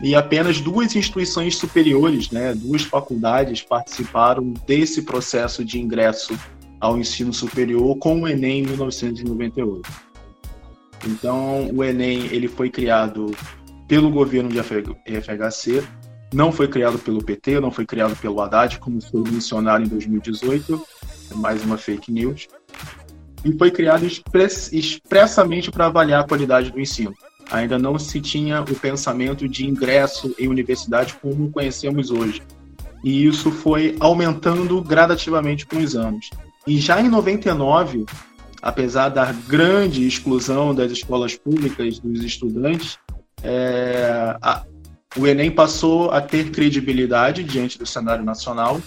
e 0.00 0.14
apenas 0.14 0.60
duas 0.60 0.94
instituições 0.94 1.56
superiores, 1.56 2.30
né, 2.30 2.54
duas 2.54 2.82
faculdades 2.82 3.62
participaram 3.62 4.52
desse 4.66 5.02
processo 5.02 5.64
de 5.64 5.80
ingresso 5.80 6.38
ao 6.80 6.96
ensino 6.96 7.32
superior 7.32 7.96
com 7.98 8.22
o 8.22 8.28
Enem 8.28 8.60
em 8.60 8.66
1998. 8.66 9.90
Então, 11.06 11.70
o 11.74 11.82
Enem 11.82 12.26
ele 12.26 12.46
foi 12.46 12.70
criado 12.70 13.34
pelo 13.88 14.10
governo 14.10 14.48
de 14.48 14.60
FHC, 14.60 15.82
não 16.32 16.52
foi 16.52 16.68
criado 16.68 16.98
pelo 16.98 17.24
PT, 17.24 17.58
não 17.58 17.70
foi 17.70 17.86
criado 17.86 18.14
pelo 18.16 18.40
Haddad, 18.40 18.78
como 18.78 19.00
foi 19.00 19.22
mencionado 19.22 19.84
em 19.84 19.88
2018, 19.88 20.80
mais 21.36 21.64
uma 21.64 21.78
fake 21.78 22.12
news, 22.12 22.46
e 23.44 23.52
foi 23.52 23.70
criado 23.70 24.04
express, 24.04 24.72
expressamente 24.72 25.70
para 25.70 25.86
avaliar 25.86 26.22
a 26.22 26.26
qualidade 26.26 26.70
do 26.70 26.80
ensino. 26.80 27.14
Ainda 27.50 27.78
não 27.78 27.98
se 27.98 28.20
tinha 28.20 28.60
o 28.60 28.74
pensamento 28.74 29.48
de 29.48 29.66
ingresso 29.66 30.34
em 30.38 30.48
universidade 30.48 31.14
como 31.20 31.50
conhecemos 31.50 32.10
hoje. 32.10 32.42
E 33.02 33.26
isso 33.26 33.50
foi 33.50 33.96
aumentando 34.00 34.80
gradativamente 34.82 35.64
com 35.64 35.78
os 35.78 35.94
anos. 35.94 36.30
E 36.66 36.78
já 36.78 37.00
em 37.00 37.08
99, 37.08 38.04
apesar 38.60 39.08
da 39.08 39.32
grande 39.32 40.06
exclusão 40.06 40.74
das 40.74 40.92
escolas 40.92 41.34
públicas 41.34 41.98
dos 41.98 42.22
estudantes, 42.22 42.98
é, 43.42 44.36
a, 44.42 44.64
o 45.16 45.26
Enem 45.26 45.50
passou 45.50 46.10
a 46.10 46.20
ter 46.20 46.50
credibilidade 46.50 47.42
diante 47.42 47.78
do 47.78 47.86
cenário 47.86 48.24
nacional. 48.24 48.80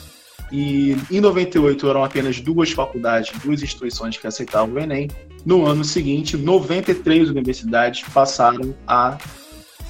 E 0.51 0.97
em 1.09 1.21
98 1.21 1.89
eram 1.89 2.03
apenas 2.03 2.39
duas 2.39 2.71
faculdades, 2.71 3.31
duas 3.39 3.63
instituições 3.63 4.17
que 4.17 4.27
aceitavam 4.27 4.75
o 4.75 4.79
Enem. 4.79 5.07
No 5.45 5.65
ano 5.65 5.83
seguinte, 5.83 6.37
93 6.37 7.29
universidades 7.29 8.03
passaram 8.13 8.75
a 8.85 9.17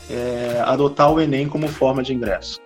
é, 0.10 0.62
adotar 0.65 1.12
o 1.12 1.20
Enem 1.20 1.48
como 1.48 1.68
forma 1.68 2.03
de 2.03 2.13
ingresso. 2.13 2.60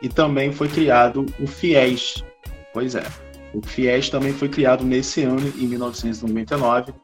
E 0.00 0.08
também 0.08 0.52
foi 0.52 0.68
criado 0.68 1.26
o 1.38 1.46
FIES. 1.46 2.24
Pois 2.72 2.94
é, 2.94 3.04
o 3.52 3.60
FIES 3.60 4.08
também 4.08 4.32
foi 4.32 4.48
criado 4.48 4.84
nesse 4.84 5.22
ano, 5.22 5.52
em 5.58 5.66
1999, 5.66 6.94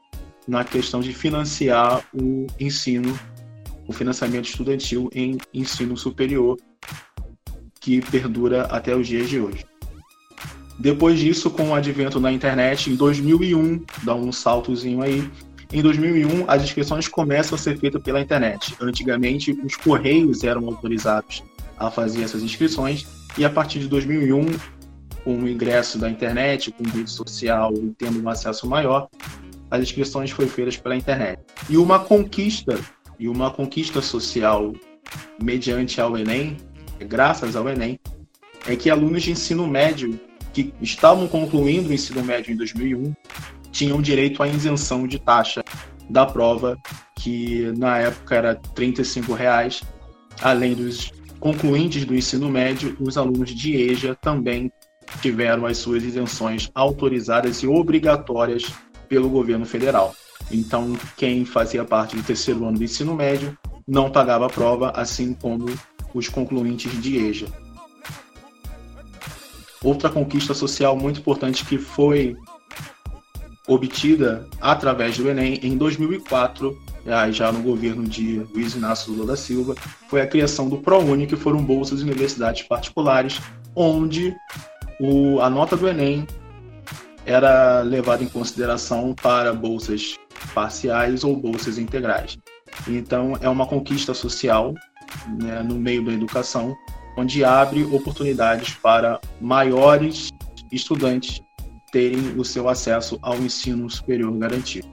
na 0.47 0.63
questão 0.63 1.01
de 1.01 1.13
financiar 1.13 2.03
o 2.13 2.47
ensino 2.59 3.17
o 3.87 3.93
financiamento 3.93 4.45
estudantil 4.45 5.09
em 5.13 5.37
ensino 5.53 5.95
superior, 5.95 6.57
que 7.79 8.01
perdura 8.01 8.63
até 8.63 8.95
os 8.95 9.07
dias 9.07 9.29
de 9.29 9.39
hoje. 9.39 9.65
Depois 10.77 11.19
disso, 11.19 11.49
com 11.49 11.69
o 11.69 11.73
advento 11.73 12.19
da 12.19 12.31
internet, 12.31 12.89
em 12.89 12.95
2001, 12.95 13.83
dá 14.03 14.13
um 14.13 14.31
saltozinho 14.31 15.01
aí, 15.01 15.29
em 15.71 15.81
2001 15.81 16.45
as 16.47 16.63
inscrições 16.63 17.07
começam 17.07 17.55
a 17.55 17.57
ser 17.57 17.77
feitas 17.77 18.01
pela 18.01 18.21
internet. 18.21 18.75
Antigamente, 18.79 19.51
os 19.63 19.75
correios 19.75 20.43
eram 20.43 20.65
autorizados 20.67 21.43
a 21.77 21.89
fazer 21.89 22.23
essas 22.23 22.43
inscrições, 22.43 23.05
e 23.37 23.43
a 23.43 23.49
partir 23.49 23.79
de 23.79 23.87
2001, 23.87 24.45
com 25.23 25.37
o 25.37 25.49
ingresso 25.49 25.97
da 25.97 26.09
internet, 26.09 26.71
com 26.71 26.83
rede 26.83 27.09
social 27.09 27.73
e 27.73 27.93
tendo 27.97 28.21
um 28.21 28.29
acesso 28.29 28.67
maior, 28.67 29.09
as 29.71 29.81
inscrições 29.81 30.31
foram 30.31 30.47
feitas 30.47 30.77
pela 30.77 30.95
internet. 30.95 31.41
E 31.69 31.77
uma 31.77 31.99
conquista 31.99 32.79
e 33.19 33.27
uma 33.27 33.49
conquista 33.49 34.01
social 34.01 34.73
mediante 35.41 35.99
ao 35.99 36.17
Enem, 36.17 36.57
graças 36.99 37.55
ao 37.55 37.67
Enem, 37.67 37.99
é 38.67 38.75
que 38.75 38.89
alunos 38.89 39.23
de 39.23 39.31
ensino 39.31 39.67
médio 39.67 40.19
que 40.55 40.73
estavam 40.81 41.27
concluindo 41.27 41.89
o 41.89 41.93
ensino 41.93 42.23
médio 42.23 42.53
em 42.53 42.55
2001 42.55 43.13
tinham 43.73 44.01
direito 44.01 44.41
à 44.41 44.47
isenção 44.47 45.05
de 45.05 45.19
taxa 45.19 45.61
da 46.09 46.25
prova, 46.25 46.79
que 47.13 47.73
na 47.77 47.97
época 47.97 48.35
era 48.35 48.55
35 48.55 49.33
reais, 49.33 49.83
além 50.41 50.73
dos 50.73 51.11
concluintes 51.41 52.05
do 52.05 52.15
ensino 52.15 52.49
médio, 52.49 52.95
os 53.01 53.17
alunos 53.17 53.53
de 53.53 53.75
EJA 53.75 54.15
também 54.15 54.71
tiveram 55.21 55.65
as 55.65 55.77
suas 55.77 56.03
isenções 56.05 56.71
autorizadas 56.73 57.61
e 57.61 57.67
obrigatórias 57.67 58.71
pelo 59.09 59.29
governo 59.29 59.65
federal. 59.65 60.15
Então, 60.49 60.97
quem 61.17 61.43
fazia 61.43 61.83
parte 61.83 62.15
do 62.15 62.23
terceiro 62.23 62.63
ano 62.65 62.77
do 62.77 62.83
ensino 62.83 63.13
médio 63.13 63.57
não 63.85 64.09
pagava 64.09 64.45
a 64.45 64.49
prova, 64.49 64.91
assim 64.91 65.33
como 65.33 65.65
os 66.13 66.29
concluintes 66.29 67.01
de 67.01 67.17
EJA. 67.17 67.64
Outra 69.83 70.09
conquista 70.09 70.53
social 70.53 70.95
muito 70.95 71.19
importante 71.19 71.65
que 71.65 71.77
foi 71.77 72.35
obtida 73.67 74.47
através 74.61 75.17
do 75.17 75.29
Enem 75.29 75.59
em 75.63 75.77
2004, 75.77 76.77
já 77.31 77.51
no 77.51 77.61
governo 77.61 78.03
de 78.03 78.39
Luiz 78.53 78.75
Inácio 78.75 79.11
Lula 79.11 79.27
da 79.27 79.35
Silva, 79.35 79.75
foi 80.07 80.21
a 80.21 80.27
criação 80.27 80.69
do 80.69 80.77
ProUni, 80.77 81.27
que 81.27 81.35
foram 81.35 81.63
bolsas 81.63 81.99
de 81.99 82.05
universidades 82.05 82.63
particulares, 82.63 83.39
onde 83.75 84.35
o, 84.99 85.39
a 85.39 85.49
nota 85.49 85.75
do 85.75 85.87
Enem 85.87 86.27
era 87.25 87.81
levada 87.81 88.23
em 88.23 88.27
consideração 88.27 89.13
para 89.13 89.51
bolsas 89.51 90.15
parciais 90.53 91.23
ou 91.23 91.35
bolsas 91.35 91.77
integrais. 91.77 92.37
Então, 92.87 93.37
é 93.41 93.49
uma 93.49 93.65
conquista 93.65 94.13
social 94.13 94.73
né, 95.41 95.63
no 95.63 95.75
meio 95.75 96.05
da 96.05 96.11
educação, 96.11 96.75
onde 97.17 97.43
abre 97.43 97.83
oportunidades 97.83 98.73
para 98.75 99.19
maiores 99.39 100.29
estudantes 100.71 101.41
terem 101.91 102.37
o 102.37 102.43
seu 102.43 102.67
acesso 102.67 103.17
ao 103.21 103.37
ensino 103.37 103.89
superior 103.89 104.31
garantido. 104.37 104.87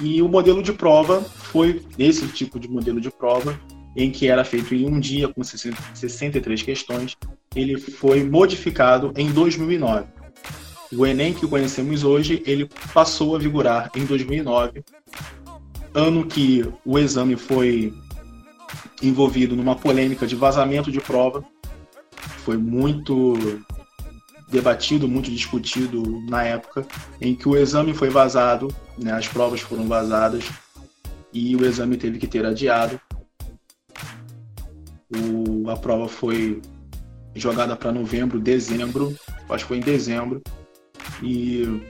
E 0.00 0.20
o 0.22 0.28
modelo 0.28 0.62
de 0.62 0.72
prova 0.72 1.20
foi 1.20 1.82
esse 1.98 2.26
tipo 2.28 2.58
de 2.58 2.68
modelo 2.68 3.00
de 3.00 3.10
prova, 3.10 3.58
em 3.96 4.10
que 4.10 4.28
era 4.28 4.44
feito 4.44 4.74
em 4.74 4.86
um 4.86 4.98
dia 4.98 5.28
com 5.28 5.42
63 5.42 6.62
questões, 6.62 7.16
ele 7.54 7.78
foi 7.78 8.24
modificado 8.24 9.12
em 9.16 9.30
2009 9.30 10.22
o 10.96 11.06
Enem 11.06 11.32
que 11.32 11.46
conhecemos 11.46 12.04
hoje, 12.04 12.42
ele 12.46 12.68
passou 12.92 13.34
a 13.34 13.38
vigorar 13.38 13.90
em 13.96 14.04
2009, 14.04 14.84
ano 15.94 16.26
que 16.26 16.64
o 16.84 16.98
exame 16.98 17.36
foi 17.36 17.92
envolvido 19.02 19.56
numa 19.56 19.76
polêmica 19.76 20.26
de 20.26 20.36
vazamento 20.36 20.90
de 20.90 21.00
prova. 21.00 21.44
Foi 22.38 22.56
muito 22.56 23.34
debatido, 24.48 25.08
muito 25.08 25.30
discutido 25.30 26.20
na 26.28 26.44
época, 26.44 26.86
em 27.20 27.34
que 27.34 27.48
o 27.48 27.56
exame 27.56 27.94
foi 27.94 28.10
vazado, 28.10 28.68
né, 28.98 29.12
as 29.12 29.26
provas 29.26 29.60
foram 29.60 29.88
vazadas 29.88 30.44
e 31.32 31.56
o 31.56 31.64
exame 31.64 31.96
teve 31.96 32.18
que 32.18 32.26
ter 32.26 32.44
adiado. 32.44 33.00
O, 35.14 35.70
a 35.70 35.76
prova 35.76 36.06
foi 36.06 36.60
jogada 37.34 37.74
para 37.74 37.90
novembro, 37.90 38.38
dezembro, 38.38 39.16
acho 39.48 39.64
que 39.64 39.68
foi 39.68 39.78
em 39.78 39.80
dezembro, 39.80 40.42
e 41.22 41.82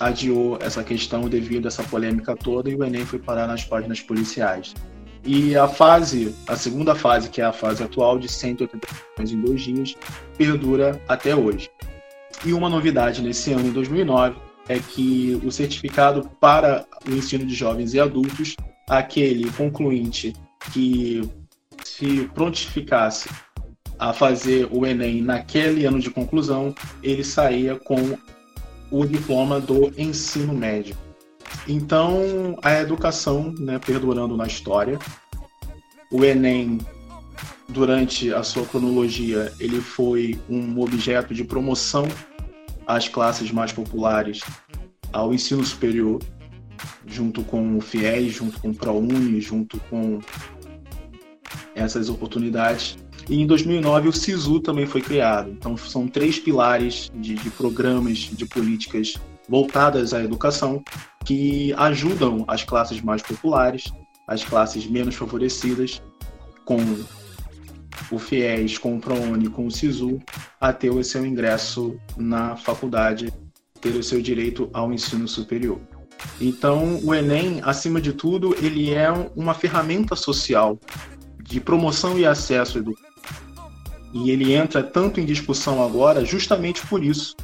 adiou 0.00 0.58
essa 0.60 0.82
questão 0.82 1.28
devido 1.28 1.66
a 1.66 1.68
essa 1.68 1.82
polêmica 1.82 2.34
toda 2.34 2.70
e 2.70 2.74
o 2.74 2.84
Enem 2.84 3.04
foi 3.04 3.18
parar 3.18 3.46
nas 3.46 3.64
páginas 3.64 4.00
policiais. 4.00 4.74
E 5.26 5.56
a 5.56 5.66
fase, 5.66 6.32
a 6.46 6.54
segunda 6.54 6.94
fase, 6.94 7.28
que 7.28 7.40
é 7.40 7.44
a 7.44 7.52
fase 7.52 7.82
atual 7.82 8.16
de 8.16 8.28
180 8.28 8.86
milhões 9.18 9.32
em 9.32 9.40
dois 9.40 9.60
dias, 9.60 9.96
perdura 10.38 11.02
até 11.08 11.34
hoje. 11.34 11.68
E 12.44 12.52
uma 12.52 12.68
novidade 12.68 13.20
nesse 13.20 13.52
ano, 13.52 13.66
em 13.66 13.72
2009, 13.72 14.36
é 14.68 14.78
que 14.78 15.40
o 15.44 15.50
certificado 15.50 16.30
para 16.40 16.86
o 17.08 17.10
ensino 17.10 17.44
de 17.44 17.54
jovens 17.54 17.92
e 17.92 17.98
adultos, 17.98 18.54
aquele 18.88 19.50
concluinte 19.50 20.32
que 20.72 21.28
se 21.84 22.30
prontificasse 22.32 23.28
a 23.98 24.12
fazer 24.12 24.68
o 24.70 24.86
Enem 24.86 25.22
naquele 25.22 25.86
ano 25.86 25.98
de 25.98 26.10
conclusão, 26.10 26.72
ele 27.02 27.24
saía 27.24 27.76
com 27.76 28.16
o 28.92 29.04
diploma 29.04 29.58
do 29.58 29.92
ensino 30.00 30.52
médio. 30.52 30.96
Então, 31.68 32.56
a 32.62 32.80
educação, 32.80 33.52
né, 33.58 33.78
perdurando 33.78 34.36
na 34.36 34.46
história, 34.46 34.98
o 36.10 36.24
Enem, 36.24 36.78
durante 37.68 38.32
a 38.32 38.42
sua 38.42 38.64
cronologia, 38.64 39.52
ele 39.58 39.80
foi 39.80 40.40
um 40.48 40.80
objeto 40.80 41.34
de 41.34 41.44
promoção 41.44 42.06
às 42.86 43.08
classes 43.08 43.50
mais 43.50 43.72
populares 43.72 44.40
ao 45.12 45.34
ensino 45.34 45.64
superior, 45.64 46.20
junto 47.06 47.42
com 47.42 47.76
o 47.76 47.80
FIES, 47.80 48.34
junto 48.34 48.60
com 48.60 48.70
o 48.70 48.74
ProUni, 48.74 49.40
junto 49.40 49.80
com 49.90 50.20
essas 51.74 52.08
oportunidades. 52.08 52.96
E 53.28 53.40
em 53.40 53.46
2009 53.46 54.08
o 54.08 54.12
SISU 54.12 54.60
também 54.60 54.86
foi 54.86 55.00
criado. 55.00 55.50
Então 55.50 55.76
são 55.76 56.06
três 56.06 56.38
pilares 56.38 57.10
de, 57.14 57.34
de 57.34 57.50
programas, 57.50 58.18
de 58.18 58.46
políticas 58.46 59.14
voltadas 59.48 60.14
à 60.14 60.22
educação 60.22 60.82
que 61.26 61.74
ajudam 61.76 62.44
as 62.46 62.62
classes 62.62 63.02
mais 63.02 63.20
populares, 63.20 63.92
as 64.28 64.44
classes 64.44 64.86
menos 64.86 65.16
favorecidas, 65.16 66.00
com 66.64 66.78
o 68.10 68.18
FIES, 68.18 68.78
com 68.78 68.96
o 68.96 69.00
ProUni, 69.00 69.48
com 69.48 69.66
o 69.66 69.70
SISU, 69.70 70.20
a 70.60 70.72
ter 70.72 70.90
o 70.90 71.02
seu 71.02 71.26
ingresso 71.26 71.98
na 72.16 72.56
faculdade, 72.56 73.32
ter 73.80 73.90
o 73.90 74.02
seu 74.02 74.22
direito 74.22 74.70
ao 74.72 74.92
ensino 74.92 75.26
superior. 75.26 75.80
Então, 76.40 77.00
o 77.02 77.12
Enem, 77.12 77.60
acima 77.64 78.00
de 78.00 78.12
tudo, 78.12 78.54
ele 78.64 78.94
é 78.94 79.10
uma 79.34 79.52
ferramenta 79.52 80.14
social 80.14 80.78
de 81.42 81.60
promoção 81.60 82.16
e 82.16 82.24
acesso 82.24 82.78
à 82.78 82.80
educação. 82.80 83.06
E 84.14 84.30
ele 84.30 84.52
entra 84.54 84.82
tanto 84.82 85.20
em 85.20 85.24
discussão 85.24 85.84
agora 85.84 86.24
justamente 86.24 86.86
por 86.86 87.04
isso, 87.04 87.34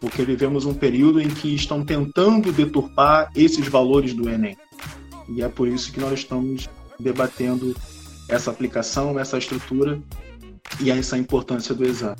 porque 0.00 0.24
vivemos 0.24 0.64
um 0.64 0.74
período 0.74 1.20
em 1.20 1.28
que 1.28 1.54
estão 1.54 1.84
tentando 1.84 2.50
deturpar 2.50 3.30
esses 3.36 3.68
valores 3.68 4.14
do 4.14 4.28
Enem. 4.28 4.56
E 5.28 5.42
é 5.42 5.48
por 5.48 5.68
isso 5.68 5.92
que 5.92 6.00
nós 6.00 6.20
estamos 6.20 6.68
debatendo 6.98 7.76
essa 8.28 8.50
aplicação, 8.50 9.18
essa 9.18 9.36
estrutura 9.36 10.00
e 10.80 10.90
essa 10.90 11.18
importância 11.18 11.74
do 11.74 11.84
exame. 11.84 12.16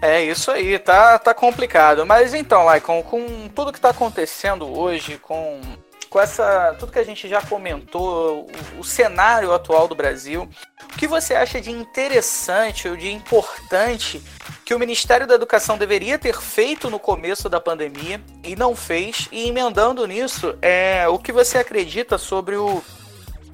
É 0.00 0.22
isso 0.22 0.50
aí, 0.50 0.78
tá, 0.78 1.18
tá 1.18 1.34
complicado. 1.34 2.06
Mas 2.06 2.32
então, 2.32 2.64
Laicon, 2.64 3.02
com 3.02 3.48
tudo 3.48 3.72
que 3.72 3.78
está 3.78 3.90
acontecendo 3.90 4.66
hoje, 4.66 5.18
com, 5.18 5.60
com 6.08 6.20
essa. 6.20 6.74
tudo 6.78 6.92
que 6.92 7.00
a 7.00 7.04
gente 7.04 7.28
já 7.28 7.42
comentou, 7.42 8.46
o, 8.76 8.80
o, 8.80 8.84
cenário 8.84 9.52
atual 9.52 9.88
do 9.88 9.96
Brasil, 9.96 10.48
o 10.84 10.96
que 10.96 11.08
você 11.08 11.34
acha 11.34 11.60
de 11.60 11.72
interessante 11.72 12.88
ou 12.88 12.96
de 12.96 13.10
importante 13.10 14.22
que 14.68 14.74
o 14.74 14.78
Ministério 14.78 15.26
da 15.26 15.34
Educação 15.34 15.78
deveria 15.78 16.18
ter 16.18 16.38
feito 16.38 16.90
no 16.90 16.98
começo 16.98 17.48
da 17.48 17.58
pandemia 17.58 18.22
e 18.44 18.54
não 18.54 18.76
fez? 18.76 19.26
E 19.32 19.48
emendando 19.48 20.06
nisso, 20.06 20.58
é, 20.60 21.08
o 21.08 21.18
que 21.18 21.32
você 21.32 21.56
acredita 21.56 22.18
sobre 22.18 22.54
o, 22.54 22.82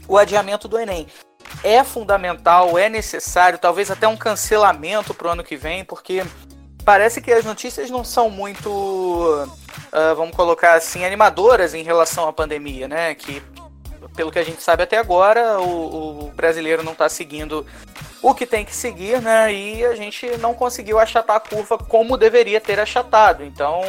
o 0.08 0.18
adiamento 0.18 0.66
do 0.66 0.76
Enem? 0.76 1.06
é 1.62 1.84
fundamental, 1.84 2.76
é 2.76 2.88
necessário, 2.88 3.60
talvez 3.60 3.92
até 3.92 4.08
um 4.08 4.16
cancelamento 4.16 5.14
para 5.14 5.28
o 5.28 5.30
ano 5.30 5.44
que 5.44 5.56
vem, 5.56 5.84
porque 5.84 6.24
parece 6.84 7.20
que 7.20 7.32
as 7.32 7.44
notícias 7.44 7.90
não 7.90 8.02
são 8.02 8.28
muito, 8.28 8.68
uh, 8.68 10.14
vamos 10.16 10.34
colocar 10.34 10.74
assim, 10.74 11.04
animadoras 11.04 11.74
em 11.74 11.84
relação 11.84 12.26
à 12.26 12.32
pandemia, 12.32 12.88
né? 12.88 13.14
Que, 13.14 13.40
pelo 14.16 14.32
que 14.32 14.38
a 14.40 14.44
gente 14.44 14.60
sabe 14.60 14.82
até 14.82 14.98
agora, 14.98 15.60
o, 15.60 16.26
o 16.26 16.32
brasileiro 16.32 16.82
não 16.82 16.92
está 16.92 17.08
seguindo 17.08 17.64
o 18.24 18.34
que 18.34 18.46
tem 18.46 18.64
que 18.64 18.74
seguir, 18.74 19.20
né? 19.20 19.52
E 19.52 19.84
a 19.84 19.94
gente 19.94 20.26
não 20.38 20.54
conseguiu 20.54 20.98
achatar 20.98 21.36
a 21.36 21.40
curva 21.40 21.76
como 21.76 22.16
deveria 22.16 22.58
ter 22.58 22.80
achatado. 22.80 23.44
Então, 23.44 23.82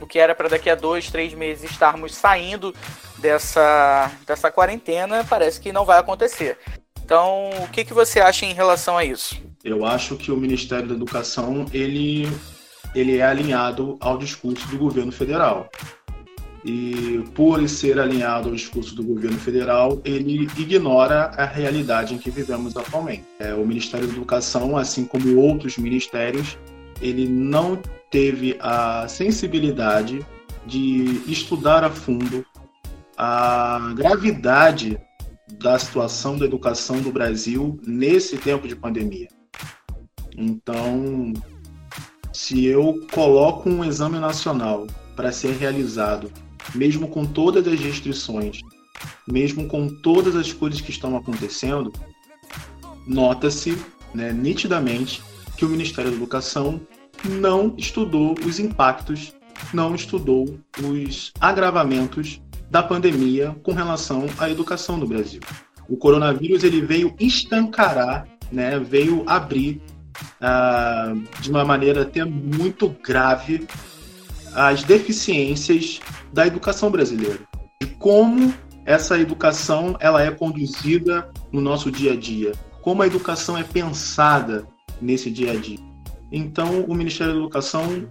o 0.00 0.06
que 0.06 0.18
era 0.18 0.34
para 0.34 0.48
daqui 0.48 0.68
a 0.68 0.74
dois, 0.74 1.08
três 1.08 1.32
meses 1.32 1.70
estarmos 1.70 2.16
saindo 2.16 2.74
dessa, 3.18 4.10
dessa 4.26 4.50
quarentena, 4.50 5.24
parece 5.24 5.60
que 5.60 5.72
não 5.72 5.84
vai 5.84 6.00
acontecer. 6.00 6.58
Então, 7.04 7.50
o 7.62 7.68
que, 7.68 7.84
que 7.84 7.94
você 7.94 8.18
acha 8.18 8.44
em 8.44 8.52
relação 8.52 8.98
a 8.98 9.04
isso? 9.04 9.40
Eu 9.62 9.84
acho 9.84 10.16
que 10.16 10.32
o 10.32 10.36
Ministério 10.36 10.88
da 10.88 10.94
Educação 10.94 11.64
ele, 11.72 12.28
ele 12.92 13.18
é 13.18 13.22
alinhado 13.22 13.96
ao 14.00 14.18
discurso 14.18 14.66
do 14.66 14.78
governo 14.78 15.12
federal. 15.12 15.70
E 16.64 17.24
por 17.34 17.66
ser 17.68 17.98
alinhado 17.98 18.48
ao 18.48 18.54
discurso 18.54 18.94
do 18.94 19.02
governo 19.02 19.38
federal, 19.38 20.00
ele 20.04 20.42
ignora 20.58 21.30
a 21.36 21.46
realidade 21.46 22.14
em 22.14 22.18
que 22.18 22.30
vivemos 22.30 22.76
atualmente. 22.76 23.24
É, 23.38 23.54
o 23.54 23.66
Ministério 23.66 24.06
da 24.06 24.12
Educação, 24.12 24.76
assim 24.76 25.04
como 25.04 25.40
outros 25.40 25.78
ministérios, 25.78 26.58
ele 27.00 27.26
não 27.26 27.80
teve 28.10 28.58
a 28.60 29.06
sensibilidade 29.08 30.24
de 30.66 31.22
estudar 31.26 31.82
a 31.82 31.90
fundo 31.90 32.44
a 33.16 33.92
gravidade 33.94 34.98
da 35.58 35.78
situação 35.78 36.38
da 36.38 36.46
educação 36.46 37.00
do 37.02 37.12
Brasil 37.12 37.78
nesse 37.86 38.38
tempo 38.38 38.66
de 38.66 38.74
pandemia. 38.74 39.28
Então, 40.36 41.34
se 42.32 42.64
eu 42.64 43.06
coloco 43.12 43.68
um 43.68 43.84
exame 43.84 44.18
nacional 44.18 44.86
para 45.14 45.32
ser 45.32 45.52
realizado, 45.52 46.32
mesmo 46.74 47.08
com 47.08 47.24
todas 47.24 47.66
as 47.66 47.78
restrições, 47.78 48.60
mesmo 49.26 49.66
com 49.66 49.88
todas 49.88 50.36
as 50.36 50.52
coisas 50.52 50.80
que 50.80 50.90
estão 50.90 51.16
acontecendo, 51.16 51.92
nota-se 53.06 53.76
né, 54.14 54.32
nitidamente 54.32 55.22
que 55.56 55.64
o 55.64 55.68
Ministério 55.68 56.10
da 56.10 56.16
Educação 56.16 56.80
não 57.24 57.74
estudou 57.76 58.34
os 58.44 58.58
impactos, 58.58 59.34
não 59.72 59.94
estudou 59.94 60.58
os 60.82 61.32
agravamentos 61.40 62.40
da 62.70 62.82
pandemia 62.82 63.56
com 63.62 63.72
relação 63.72 64.26
à 64.38 64.48
educação 64.48 64.96
no 64.96 65.06
Brasil. 65.06 65.40
O 65.88 65.96
coronavírus 65.96 66.62
ele 66.62 66.80
veio 66.80 67.14
estancarar, 67.18 68.26
né, 68.50 68.78
veio 68.78 69.24
abrir 69.26 69.82
ah, 70.40 71.12
de 71.40 71.50
uma 71.50 71.64
maneira 71.64 72.02
até 72.02 72.24
muito 72.24 72.88
grave 72.88 73.66
as 74.54 74.82
deficiências 74.82 76.00
da 76.32 76.46
educação 76.46 76.90
brasileira. 76.90 77.40
De 77.80 77.88
como 77.98 78.52
essa 78.84 79.18
educação 79.18 79.96
ela 80.00 80.22
é 80.22 80.30
conduzida 80.30 81.30
no 81.52 81.60
nosso 81.60 81.90
dia 81.90 82.12
a 82.12 82.16
dia, 82.16 82.52
como 82.82 83.02
a 83.02 83.06
educação 83.06 83.56
é 83.56 83.62
pensada 83.62 84.66
nesse 85.00 85.30
dia 85.30 85.52
a 85.52 85.56
dia. 85.56 85.78
Então, 86.32 86.84
o 86.84 86.94
Ministério 86.94 87.34
da 87.34 87.40
Educação, 87.40 88.08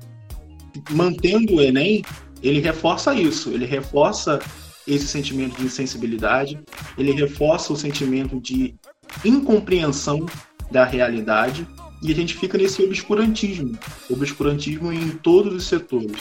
mantendo 0.91 1.55
o 1.55 1.61
Enem, 1.61 2.03
ele 2.43 2.59
reforça 2.59 3.13
isso, 3.13 3.49
ele 3.49 3.65
reforça 3.65 4.39
esse 4.87 5.07
sentimento 5.07 5.57
de 5.57 5.65
insensibilidade, 5.65 6.59
ele 6.97 7.11
reforça 7.11 7.71
o 7.71 7.77
sentimento 7.77 8.39
de 8.39 8.75
incompreensão 9.23 10.25
da 10.71 10.83
realidade 10.85 11.67
e 12.01 12.11
a 12.11 12.15
gente 12.15 12.35
fica 12.35 12.57
nesse 12.57 12.81
obscurantismo, 12.81 13.77
obscurantismo 14.09 14.91
em 14.91 15.09
todos 15.09 15.53
os 15.53 15.67
setores. 15.67 16.17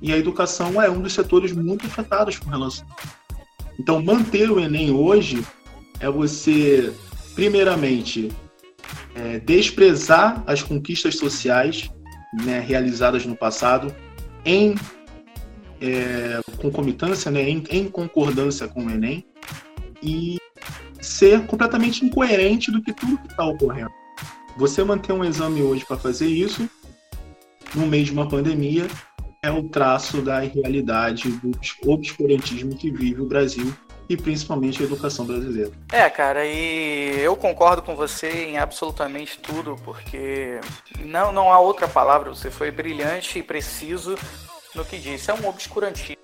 E 0.00 0.12
a 0.12 0.16
educação 0.16 0.80
é 0.80 0.88
um 0.88 1.00
dos 1.00 1.12
setores 1.12 1.52
muito 1.52 1.86
afetados 1.86 2.38
com 2.38 2.50
relação. 2.50 2.86
Então, 3.78 4.02
manter 4.02 4.50
o 4.50 4.58
Enem 4.58 4.90
hoje 4.90 5.44
é 6.00 6.08
você, 6.08 6.92
primeiramente, 7.34 8.30
é, 9.14 9.38
desprezar 9.38 10.42
as 10.46 10.62
conquistas 10.62 11.16
sociais 11.16 11.90
né, 12.44 12.60
realizadas 12.60 13.24
no 13.24 13.36
passado 13.36 13.94
em 14.44 14.74
é, 15.80 16.40
concomitância, 16.56 17.30
né, 17.30 17.48
em, 17.48 17.64
em 17.70 17.88
concordância 17.88 18.68
com 18.68 18.84
o 18.84 18.90
Enem, 18.90 19.24
e 20.02 20.38
ser 21.00 21.46
completamente 21.46 22.04
incoerente 22.04 22.70
do 22.70 22.82
que 22.82 22.92
tudo 22.92 23.18
que 23.18 23.28
está 23.28 23.44
ocorrendo. 23.44 23.90
Você 24.56 24.82
manter 24.82 25.12
um 25.12 25.24
exame 25.24 25.62
hoje 25.62 25.84
para 25.84 25.96
fazer 25.96 26.26
isso, 26.26 26.68
no 27.74 27.86
meio 27.86 28.04
de 28.04 28.12
uma 28.12 28.28
pandemia, 28.28 28.86
é 29.42 29.50
o 29.50 29.68
traço 29.68 30.20
da 30.20 30.40
realidade 30.40 31.30
do 31.30 31.52
obscurantismo 31.86 32.76
que 32.76 32.90
vive 32.90 33.20
o 33.20 33.26
Brasil 33.26 33.72
e 34.08 34.16
principalmente 34.16 34.82
a 34.82 34.86
educação 34.86 35.26
brasileira. 35.26 35.70
É, 35.92 36.08
cara, 36.08 36.44
e 36.46 37.20
eu 37.20 37.36
concordo 37.36 37.82
com 37.82 37.94
você 37.94 38.46
em 38.46 38.58
absolutamente 38.58 39.38
tudo, 39.38 39.76
porque 39.84 40.60
não, 41.00 41.30
não 41.30 41.52
há 41.52 41.60
outra 41.60 41.86
palavra, 41.86 42.30
você 42.30 42.50
foi 42.50 42.70
brilhante 42.70 43.38
e 43.38 43.42
preciso 43.42 44.16
no 44.74 44.84
que 44.84 44.98
disse, 44.98 45.30
é 45.30 45.34
um 45.34 45.46
obscurantismo. 45.48 46.16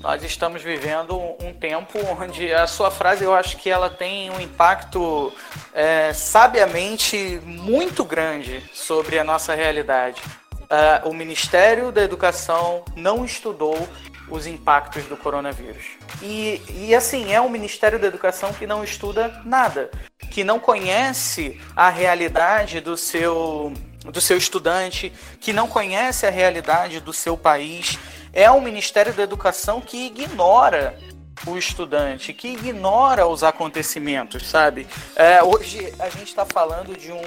Nós 0.00 0.22
estamos 0.22 0.62
vivendo 0.62 1.18
um 1.42 1.52
tempo 1.52 1.98
onde 2.20 2.52
a 2.52 2.68
sua 2.68 2.88
frase 2.88 3.24
eu 3.24 3.34
acho 3.34 3.56
que 3.56 3.68
ela 3.68 3.90
tem 3.90 4.30
um 4.30 4.40
impacto 4.40 5.32
é, 5.74 6.12
sabiamente 6.12 7.40
muito 7.44 8.04
grande 8.04 8.62
sobre 8.72 9.18
a 9.18 9.24
nossa 9.24 9.56
realidade. 9.56 10.22
Uh, 10.70 11.08
o 11.08 11.14
Ministério 11.14 11.90
da 11.90 12.02
Educação 12.02 12.84
não 12.94 13.24
estudou 13.24 13.88
os 14.30 14.46
impactos 14.46 15.04
do 15.04 15.16
coronavírus. 15.16 15.84
E, 16.22 16.60
e 16.68 16.94
assim, 16.94 17.32
é 17.32 17.40
um 17.40 17.48
Ministério 17.48 17.98
da 17.98 18.06
Educação 18.06 18.52
que 18.52 18.66
não 18.66 18.84
estuda 18.84 19.40
nada, 19.44 19.90
que 20.30 20.44
não 20.44 20.60
conhece 20.60 21.58
a 21.74 21.88
realidade 21.88 22.80
do 22.80 22.96
seu 22.96 23.72
do 24.04 24.20
seu 24.20 24.38
estudante, 24.38 25.12
que 25.38 25.52
não 25.52 25.68
conhece 25.68 26.26
a 26.26 26.30
realidade 26.30 27.00
do 27.00 27.12
seu 27.12 27.36
país. 27.36 27.98
É 28.32 28.50
um 28.50 28.60
Ministério 28.60 29.12
da 29.12 29.22
Educação 29.22 29.80
que 29.80 30.06
ignora 30.06 30.98
o 31.46 31.56
estudante, 31.56 32.32
que 32.32 32.48
ignora 32.48 33.26
os 33.26 33.42
acontecimentos, 33.42 34.48
sabe? 34.48 34.86
É, 35.14 35.42
hoje 35.42 35.92
a 35.98 36.08
gente 36.08 36.28
está 36.28 36.46
falando 36.46 36.96
de 36.96 37.12
um 37.12 37.22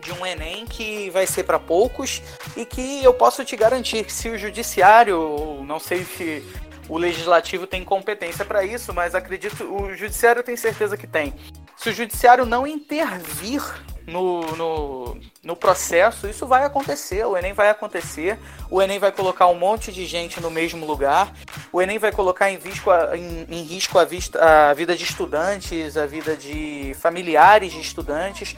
de 0.00 0.12
um 0.12 0.24
Enem 0.24 0.66
que 0.66 1.10
vai 1.10 1.26
ser 1.26 1.44
para 1.44 1.58
poucos 1.58 2.22
e 2.56 2.64
que 2.64 3.04
eu 3.04 3.14
posso 3.14 3.44
te 3.44 3.56
garantir 3.56 4.04
que 4.04 4.12
se 4.12 4.28
o 4.28 4.38
judiciário, 4.38 5.62
não 5.64 5.78
sei 5.78 6.04
se 6.04 6.42
o 6.88 6.98
legislativo 6.98 7.66
tem 7.66 7.84
competência 7.84 8.44
para 8.44 8.64
isso, 8.64 8.92
mas 8.92 9.14
acredito 9.14 9.62
o 9.64 9.94
judiciário 9.94 10.42
tem 10.42 10.56
certeza 10.56 10.96
que 10.96 11.06
tem. 11.06 11.34
Se 11.76 11.88
o 11.88 11.92
judiciário 11.92 12.44
não 12.44 12.66
intervir 12.66 13.62
no, 14.06 14.40
no, 14.56 15.16
no, 15.42 15.56
processo, 15.56 16.26
isso 16.28 16.46
vai 16.46 16.64
acontecer. 16.64 17.24
O 17.24 17.36
Enem 17.36 17.52
vai 17.52 17.70
acontecer. 17.70 18.38
O 18.70 18.82
Enem 18.82 18.98
vai 18.98 19.12
colocar 19.12 19.46
um 19.46 19.54
monte 19.54 19.92
de 19.92 20.04
gente 20.04 20.40
no 20.40 20.50
mesmo 20.50 20.84
lugar. 20.84 21.32
O 21.72 21.80
Enem 21.80 21.98
vai 21.98 22.12
colocar 22.12 22.50
em 22.50 22.58
risco 22.58 22.90
a, 22.90 23.16
em, 23.16 23.46
em 23.48 23.62
risco 23.62 23.98
a, 23.98 24.04
vista, 24.04 24.70
a 24.70 24.74
vida 24.74 24.96
de 24.96 25.04
estudantes, 25.04 25.96
a 25.96 26.06
vida 26.06 26.36
de 26.36 26.94
familiares 26.98 27.72
de 27.72 27.80
estudantes, 27.80 28.56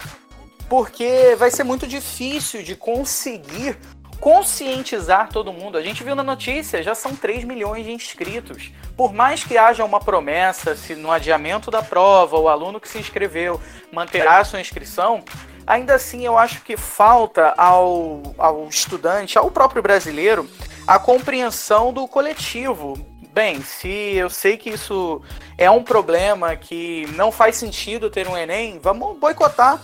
porque 0.73 1.37
vai 1.39 1.51
ser 1.51 1.65
muito 1.65 1.87
difícil 1.87 2.63
de 2.63 2.75
conseguir 2.75 3.77
conscientizar 4.19 5.29
todo 5.29 5.53
mundo. 5.53 5.77
A 5.77 5.83
gente 5.83 6.03
viu 6.03 6.15
na 6.15 6.23
notícia, 6.23 6.83
já 6.83 6.95
são 6.95 7.15
3 7.15 7.45
milhões 7.45 7.85
de 7.85 7.93
inscritos. 7.93 8.73
Por 8.97 9.13
mais 9.13 9.45
que 9.45 9.59
haja 9.59 9.85
uma 9.85 10.01
promessa, 10.01 10.75
se 10.75 10.95
no 10.95 11.11
adiamento 11.11 11.71
da 11.71 11.83
prova 11.83 12.39
o 12.39 12.49
aluno 12.49 12.81
que 12.81 12.89
se 12.89 12.97
inscreveu 12.97 13.61
manterá 13.93 14.43
sua 14.45 14.63
inscrição, 14.63 15.23
ainda 15.67 15.95
assim 15.95 16.25
eu 16.25 16.39
acho 16.39 16.63
que 16.63 16.75
falta 16.75 17.53
ao, 17.59 18.23
ao 18.39 18.67
estudante, 18.67 19.37
ao 19.37 19.51
próprio 19.51 19.83
brasileiro, 19.83 20.49
a 20.87 20.99
compreensão 20.99 21.93
do 21.93 22.09
coletivo. 22.09 22.97
Bem, 23.31 23.61
se 23.61 24.15
eu 24.15 24.31
sei 24.31 24.57
que 24.57 24.71
isso 24.71 25.21
é 25.59 25.71
um 25.71 25.85
problema, 25.85 26.57
que 26.57 27.07
não 27.13 27.31
faz 27.31 27.57
sentido 27.57 28.09
ter 28.09 28.27
um 28.27 28.39
Enem, 28.39 28.79
vamos 28.83 29.19
boicotar. 29.19 29.79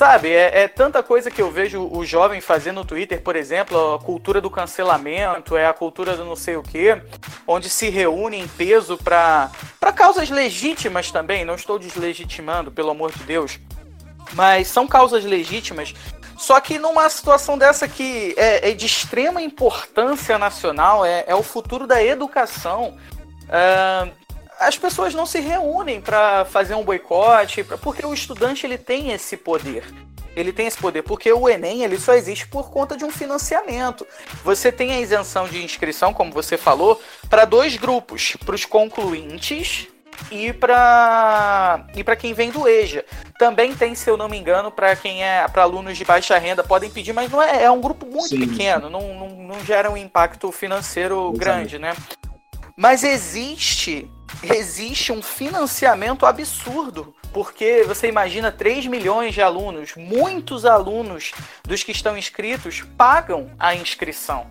Sabe, 0.00 0.30
é, 0.30 0.62
é, 0.62 0.66
tanta 0.66 1.02
coisa 1.02 1.30
que 1.30 1.42
eu 1.42 1.50
vejo 1.50 1.86
o 1.92 2.06
jovem 2.06 2.40
fazendo 2.40 2.76
no 2.76 2.86
Twitter, 2.86 3.20
por 3.20 3.36
exemplo, 3.36 3.96
a 3.96 3.98
cultura 3.98 4.40
do 4.40 4.48
cancelamento, 4.48 5.58
é 5.58 5.66
a 5.66 5.74
cultura 5.74 6.16
do 6.16 6.24
não 6.24 6.34
sei 6.34 6.56
o 6.56 6.62
quê, 6.62 7.02
onde 7.46 7.68
se 7.68 7.90
reúne 7.90 8.38
em 8.38 8.48
peso 8.48 8.96
para 8.96 9.50
causas 9.94 10.30
legítimas 10.30 11.10
também, 11.10 11.44
não 11.44 11.54
estou 11.54 11.78
deslegitimando, 11.78 12.72
pelo 12.72 12.88
amor 12.88 13.12
de 13.12 13.22
Deus, 13.24 13.60
mas 14.32 14.68
são 14.68 14.88
causas 14.88 15.22
legítimas. 15.22 15.92
Só 16.38 16.58
que 16.60 16.78
numa 16.78 17.06
situação 17.10 17.58
dessa 17.58 17.86
que 17.86 18.34
é, 18.38 18.70
é 18.70 18.72
de 18.72 18.86
extrema 18.86 19.42
importância 19.42 20.38
nacional, 20.38 21.04
é, 21.04 21.24
é 21.26 21.34
o 21.34 21.42
futuro 21.42 21.86
da 21.86 22.02
educação, 22.02 22.96
uh, 23.50 24.10
as 24.60 24.76
pessoas 24.76 25.14
não 25.14 25.24
se 25.24 25.40
reúnem 25.40 26.02
para 26.02 26.44
fazer 26.44 26.74
um 26.74 26.84
boicote, 26.84 27.64
porque 27.64 28.04
o 28.04 28.12
estudante 28.12 28.66
ele 28.66 28.76
tem 28.76 29.10
esse 29.10 29.34
poder. 29.34 29.84
Ele 30.36 30.52
tem 30.52 30.66
esse 30.66 30.76
poder, 30.76 31.02
porque 31.02 31.32
o 31.32 31.48
Enem 31.48 31.82
ele 31.82 31.98
só 31.98 32.14
existe 32.14 32.46
por 32.46 32.70
conta 32.70 32.96
de 32.96 33.04
um 33.04 33.10
financiamento. 33.10 34.06
Você 34.44 34.70
tem 34.70 34.92
a 34.92 35.00
isenção 35.00 35.48
de 35.48 35.64
inscrição, 35.64 36.12
como 36.12 36.30
você 36.30 36.56
falou, 36.56 37.00
para 37.28 37.44
dois 37.44 37.76
grupos: 37.76 38.36
para 38.44 38.54
os 38.54 38.64
concluintes 38.64 39.88
e 40.30 40.52
para 40.52 41.86
e 41.96 42.04
para 42.04 42.14
quem 42.14 42.32
vem 42.32 42.50
do 42.50 42.68
EJA. 42.68 43.04
Também 43.38 43.74
tem, 43.74 43.94
se 43.94 44.08
eu 44.08 44.16
não 44.16 44.28
me 44.28 44.38
engano, 44.38 44.70
para 44.70 44.94
quem 44.94 45.24
é 45.24 45.46
para 45.48 45.62
alunos 45.62 45.96
de 45.96 46.04
baixa 46.04 46.38
renda 46.38 46.62
podem 46.62 46.90
pedir, 46.90 47.12
mas 47.12 47.30
não 47.30 47.42
é, 47.42 47.64
é 47.64 47.70
um 47.70 47.80
grupo 47.80 48.06
muito 48.06 48.28
Sim. 48.28 48.46
pequeno, 48.46 48.88
não, 48.88 49.14
não, 49.14 49.28
não, 49.30 49.64
gera 49.64 49.90
um 49.90 49.96
impacto 49.96 50.52
financeiro 50.52 51.32
Exatamente. 51.34 51.38
grande, 51.38 51.78
né? 51.78 51.96
Mas 52.80 53.04
existe 53.04 54.10
existe 54.42 55.12
um 55.12 55.20
financiamento 55.20 56.24
absurdo, 56.24 57.14
porque 57.30 57.84
você 57.86 58.08
imagina 58.08 58.50
3 58.50 58.86
milhões 58.86 59.34
de 59.34 59.42
alunos, 59.42 59.94
muitos 59.96 60.64
alunos 60.64 61.32
dos 61.62 61.82
que 61.82 61.92
estão 61.92 62.16
inscritos 62.16 62.80
pagam 62.96 63.50
a 63.58 63.74
inscrição. 63.74 64.46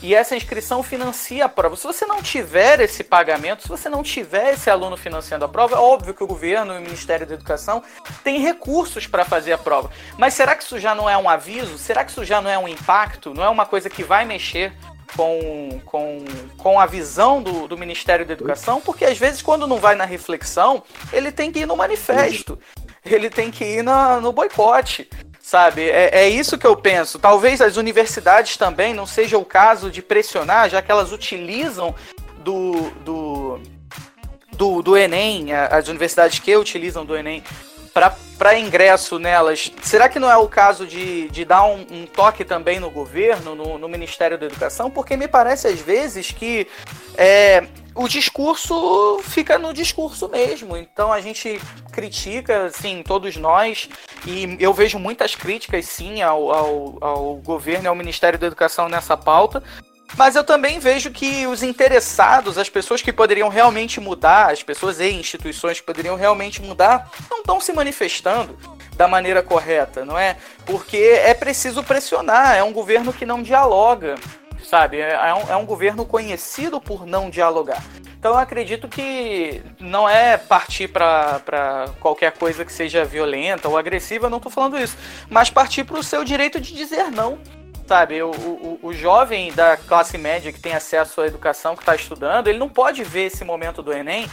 E 0.00 0.14
essa 0.14 0.36
inscrição 0.36 0.84
financia 0.84 1.46
a 1.46 1.48
prova. 1.48 1.74
Se 1.74 1.82
você 1.82 2.06
não 2.06 2.22
tiver 2.22 2.80
esse 2.80 3.02
pagamento, 3.02 3.62
se 3.62 3.68
você 3.68 3.88
não 3.88 4.04
tiver 4.04 4.54
esse 4.54 4.70
aluno 4.70 4.96
financiando 4.96 5.44
a 5.44 5.48
prova, 5.48 5.74
é 5.74 5.78
óbvio 5.78 6.14
que 6.14 6.22
o 6.22 6.28
governo 6.28 6.74
e 6.74 6.78
o 6.78 6.80
Ministério 6.80 7.26
da 7.26 7.34
Educação 7.34 7.82
têm 8.22 8.38
recursos 8.38 9.08
para 9.08 9.24
fazer 9.24 9.52
a 9.52 9.58
prova. 9.58 9.90
Mas 10.16 10.34
será 10.34 10.54
que 10.54 10.62
isso 10.62 10.78
já 10.78 10.94
não 10.94 11.10
é 11.10 11.18
um 11.18 11.28
aviso? 11.28 11.76
Será 11.76 12.04
que 12.04 12.12
isso 12.12 12.24
já 12.24 12.40
não 12.40 12.50
é 12.50 12.56
um 12.56 12.68
impacto? 12.68 13.34
Não 13.34 13.42
é 13.42 13.48
uma 13.48 13.66
coisa 13.66 13.90
que 13.90 14.04
vai 14.04 14.24
mexer 14.24 14.72
com, 15.16 15.80
com, 15.84 16.24
com 16.56 16.80
a 16.80 16.86
visão 16.86 17.42
do, 17.42 17.68
do 17.68 17.76
Ministério 17.76 18.24
da 18.26 18.32
Educação? 18.32 18.80
Porque 18.80 19.04
às 19.04 19.18
vezes, 19.18 19.42
quando 19.42 19.66
não 19.66 19.78
vai 19.78 19.94
na 19.94 20.04
reflexão, 20.04 20.82
ele 21.12 21.30
tem 21.30 21.52
que 21.52 21.60
ir 21.60 21.66
no 21.66 21.76
manifesto, 21.76 22.58
ele 23.04 23.28
tem 23.28 23.50
que 23.50 23.64
ir 23.64 23.82
na, 23.82 24.20
no 24.20 24.32
boicote. 24.32 25.08
Sabe? 25.40 25.90
É, 25.90 26.22
é 26.22 26.28
isso 26.28 26.56
que 26.56 26.66
eu 26.66 26.74
penso. 26.74 27.18
Talvez 27.18 27.60
as 27.60 27.76
universidades 27.76 28.56
também 28.56 28.94
não 28.94 29.04
seja 29.04 29.36
o 29.36 29.44
caso 29.44 29.90
de 29.90 30.00
pressionar, 30.00 30.70
já 30.70 30.80
que 30.80 30.90
elas 30.90 31.12
utilizam 31.12 31.94
do, 32.38 32.90
do, 33.04 33.60
do, 34.56 34.82
do 34.82 34.96
Enem, 34.96 35.52
as 35.52 35.88
universidades 35.88 36.38
que 36.38 36.56
utilizam 36.56 37.04
do 37.04 37.14
Enem, 37.14 37.44
para 37.94 38.58
ingresso 38.58 39.20
nelas, 39.20 39.70
será 39.80 40.08
que 40.08 40.18
não 40.18 40.28
é 40.28 40.36
o 40.36 40.48
caso 40.48 40.84
de, 40.84 41.28
de 41.28 41.44
dar 41.44 41.64
um, 41.64 41.86
um 41.88 42.06
toque 42.06 42.44
também 42.44 42.80
no 42.80 42.90
governo, 42.90 43.54
no, 43.54 43.78
no, 43.78 43.88
Ministério 43.88 44.36
da 44.36 44.46
Educação? 44.46 44.90
Porque 44.90 45.16
me 45.16 45.28
parece 45.28 45.68
às 45.68 45.78
vezes 45.80 46.32
que 46.32 46.66
é, 47.16 47.64
o 47.94 48.08
discurso 48.08 49.20
fica 49.22 49.56
no 49.56 49.72
discurso 49.72 50.28
mesmo. 50.28 50.76
Então 50.76 51.12
a 51.12 51.20
gente 51.20 51.60
critica, 51.92 52.64
assim, 52.64 53.04
todos 53.04 53.36
nós, 53.36 53.88
e 54.26 54.56
eu 54.58 54.74
vejo 54.74 54.98
muitas 54.98 55.36
críticas, 55.36 55.86
sim, 55.86 56.20
ao, 56.20 56.50
ao, 56.52 56.98
ao 57.00 57.34
governo 57.36 57.84
e 57.84 57.88
ao 57.88 57.94
Ministério 57.94 58.38
da 58.38 58.48
Educação 58.48 58.88
nessa 58.88 59.16
pauta. 59.16 59.62
Mas 60.16 60.36
eu 60.36 60.44
também 60.44 60.78
vejo 60.78 61.10
que 61.10 61.46
os 61.46 61.62
interessados, 61.62 62.56
as 62.56 62.68
pessoas 62.68 63.02
que 63.02 63.12
poderiam 63.12 63.48
realmente 63.48 64.00
mudar, 64.00 64.52
as 64.52 64.62
pessoas 64.62 65.00
e 65.00 65.10
instituições 65.10 65.80
que 65.80 65.86
poderiam 65.86 66.16
realmente 66.16 66.62
mudar, 66.62 67.10
não 67.30 67.38
estão 67.38 67.60
se 67.60 67.72
manifestando 67.72 68.56
da 68.96 69.08
maneira 69.08 69.42
correta, 69.42 70.04
não 70.04 70.16
é? 70.16 70.36
Porque 70.64 70.96
é 70.96 71.34
preciso 71.34 71.82
pressionar, 71.82 72.56
é 72.56 72.62
um 72.62 72.72
governo 72.72 73.12
que 73.12 73.26
não 73.26 73.42
dialoga, 73.42 74.14
sabe? 74.64 75.00
É, 75.00 75.14
é 75.14 75.34
um, 75.34 75.52
é 75.52 75.56
um 75.56 75.66
governo 75.66 76.06
conhecido 76.06 76.80
por 76.80 77.04
não 77.04 77.28
dialogar. 77.28 77.82
Então 78.16 78.32
eu 78.32 78.38
acredito 78.38 78.88
que 78.88 79.62
não 79.80 80.08
é 80.08 80.38
partir 80.38 80.88
para 80.88 81.90
qualquer 82.00 82.32
coisa 82.32 82.64
que 82.64 82.72
seja 82.72 83.04
violenta 83.04 83.68
ou 83.68 83.76
agressiva, 83.76 84.30
não 84.30 84.38
estou 84.38 84.50
falando 84.50 84.78
isso, 84.78 84.96
mas 85.28 85.50
partir 85.50 85.84
para 85.84 85.98
o 85.98 86.02
seu 86.02 86.24
direito 86.24 86.60
de 86.60 86.72
dizer 86.72 87.10
não 87.10 87.38
sabe, 87.86 88.22
o, 88.22 88.30
o, 88.30 88.78
o 88.82 88.92
jovem 88.92 89.52
da 89.52 89.76
classe 89.76 90.16
média 90.16 90.52
que 90.52 90.60
tem 90.60 90.74
acesso 90.74 91.20
à 91.20 91.26
educação, 91.26 91.76
que 91.76 91.82
está 91.82 91.94
estudando, 91.94 92.48
ele 92.48 92.58
não 92.58 92.68
pode 92.68 93.04
ver 93.04 93.26
esse 93.26 93.44
momento 93.44 93.82
do 93.82 93.92
Enem 93.92 94.28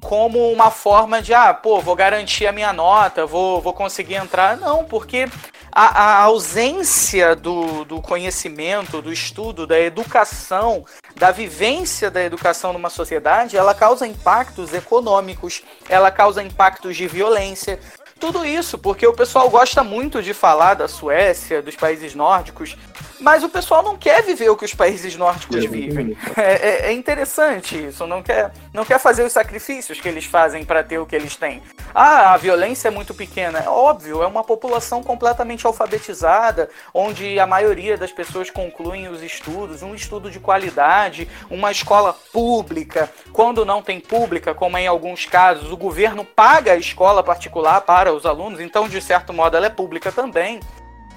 como 0.00 0.52
uma 0.52 0.70
forma 0.70 1.20
de, 1.20 1.34
ah, 1.34 1.52
pô, 1.52 1.80
vou 1.80 1.96
garantir 1.96 2.46
a 2.46 2.52
minha 2.52 2.72
nota, 2.72 3.26
vou, 3.26 3.60
vou 3.60 3.72
conseguir 3.72 4.14
entrar. 4.14 4.56
Não, 4.56 4.84
porque 4.84 5.28
a, 5.72 6.02
a 6.02 6.22
ausência 6.22 7.34
do, 7.34 7.84
do 7.84 8.00
conhecimento, 8.00 9.02
do 9.02 9.12
estudo, 9.12 9.66
da 9.66 9.78
educação, 9.78 10.84
da 11.16 11.30
vivência 11.30 12.10
da 12.10 12.22
educação 12.22 12.72
numa 12.72 12.88
sociedade, 12.88 13.56
ela 13.56 13.74
causa 13.74 14.06
impactos 14.06 14.72
econômicos, 14.72 15.62
ela 15.88 16.10
causa 16.10 16.42
impactos 16.42 16.96
de 16.96 17.06
violência, 17.06 17.80
tudo 18.18 18.44
isso 18.44 18.78
porque 18.78 19.06
o 19.06 19.12
pessoal 19.12 19.48
gosta 19.50 19.84
muito 19.84 20.22
de 20.22 20.32
falar 20.32 20.74
da 20.74 20.88
Suécia, 20.88 21.62
dos 21.62 21.76
países 21.76 22.14
nórdicos, 22.14 22.76
mas 23.20 23.42
o 23.42 23.48
pessoal 23.48 23.82
não 23.82 23.96
quer 23.96 24.22
viver 24.22 24.48
o 24.50 24.56
que 24.56 24.64
os 24.64 24.74
países 24.74 25.16
nórdicos 25.16 25.64
é, 25.64 25.68
vivem. 25.68 26.16
É, 26.36 26.42
é, 26.42 26.86
é, 26.88 26.92
interessante 26.92 27.86
isso, 27.86 28.06
não 28.06 28.22
quer, 28.22 28.52
não 28.72 28.84
quer 28.84 28.98
fazer 28.98 29.22
os 29.22 29.32
sacrifícios 29.32 30.00
que 30.00 30.08
eles 30.08 30.24
fazem 30.24 30.64
para 30.64 30.82
ter 30.82 30.98
o 30.98 31.06
que 31.06 31.16
eles 31.16 31.36
têm. 31.36 31.62
Ah, 31.94 32.34
a 32.34 32.36
violência 32.36 32.88
é 32.88 32.90
muito 32.90 33.14
pequena. 33.14 33.58
É 33.60 33.68
óbvio, 33.68 34.22
é 34.22 34.26
uma 34.26 34.44
população 34.44 35.02
completamente 35.02 35.66
alfabetizada, 35.66 36.68
onde 36.92 37.38
a 37.38 37.46
maioria 37.46 37.96
das 37.96 38.12
pessoas 38.12 38.50
concluem 38.50 39.08
os 39.08 39.22
estudos, 39.22 39.82
um 39.82 39.94
estudo 39.94 40.30
de 40.30 40.38
qualidade, 40.38 41.28
uma 41.50 41.70
escola 41.70 42.12
pública. 42.32 43.10
Quando 43.32 43.64
não 43.64 43.82
tem 43.82 44.00
pública, 44.00 44.54
como 44.54 44.76
em 44.76 44.86
alguns 44.86 45.24
casos, 45.24 45.72
o 45.72 45.76
governo 45.76 46.24
paga 46.24 46.72
a 46.72 46.76
escola 46.76 47.22
particular 47.22 47.80
para 47.80 48.12
os 48.12 48.26
alunos, 48.26 48.60
então, 48.60 48.88
de 48.88 49.00
certo 49.00 49.32
modo, 49.32 49.56
ela 49.56 49.66
é 49.66 49.70
pública 49.70 50.12
também. 50.12 50.60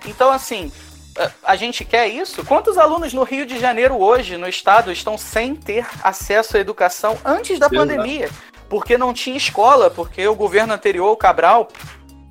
Então, 0.05 0.31
assim, 0.31 0.71
a 1.43 1.55
gente 1.55 1.83
quer 1.83 2.07
isso? 2.07 2.43
Quantos 2.45 2.77
alunos 2.77 3.13
no 3.13 3.23
Rio 3.23 3.45
de 3.45 3.59
Janeiro 3.59 3.97
hoje, 3.99 4.37
no 4.37 4.47
estado, 4.47 4.91
estão 4.91 5.17
sem 5.17 5.55
ter 5.55 5.85
acesso 6.03 6.57
à 6.57 6.59
educação 6.59 7.17
antes 7.25 7.59
da 7.59 7.67
Exato. 7.67 7.75
pandemia? 7.75 8.29
Porque 8.67 8.97
não 8.97 9.13
tinha 9.13 9.35
escola, 9.35 9.89
porque 9.89 10.27
o 10.27 10.35
governo 10.35 10.73
anterior, 10.73 11.11
o 11.11 11.17
Cabral, 11.17 11.67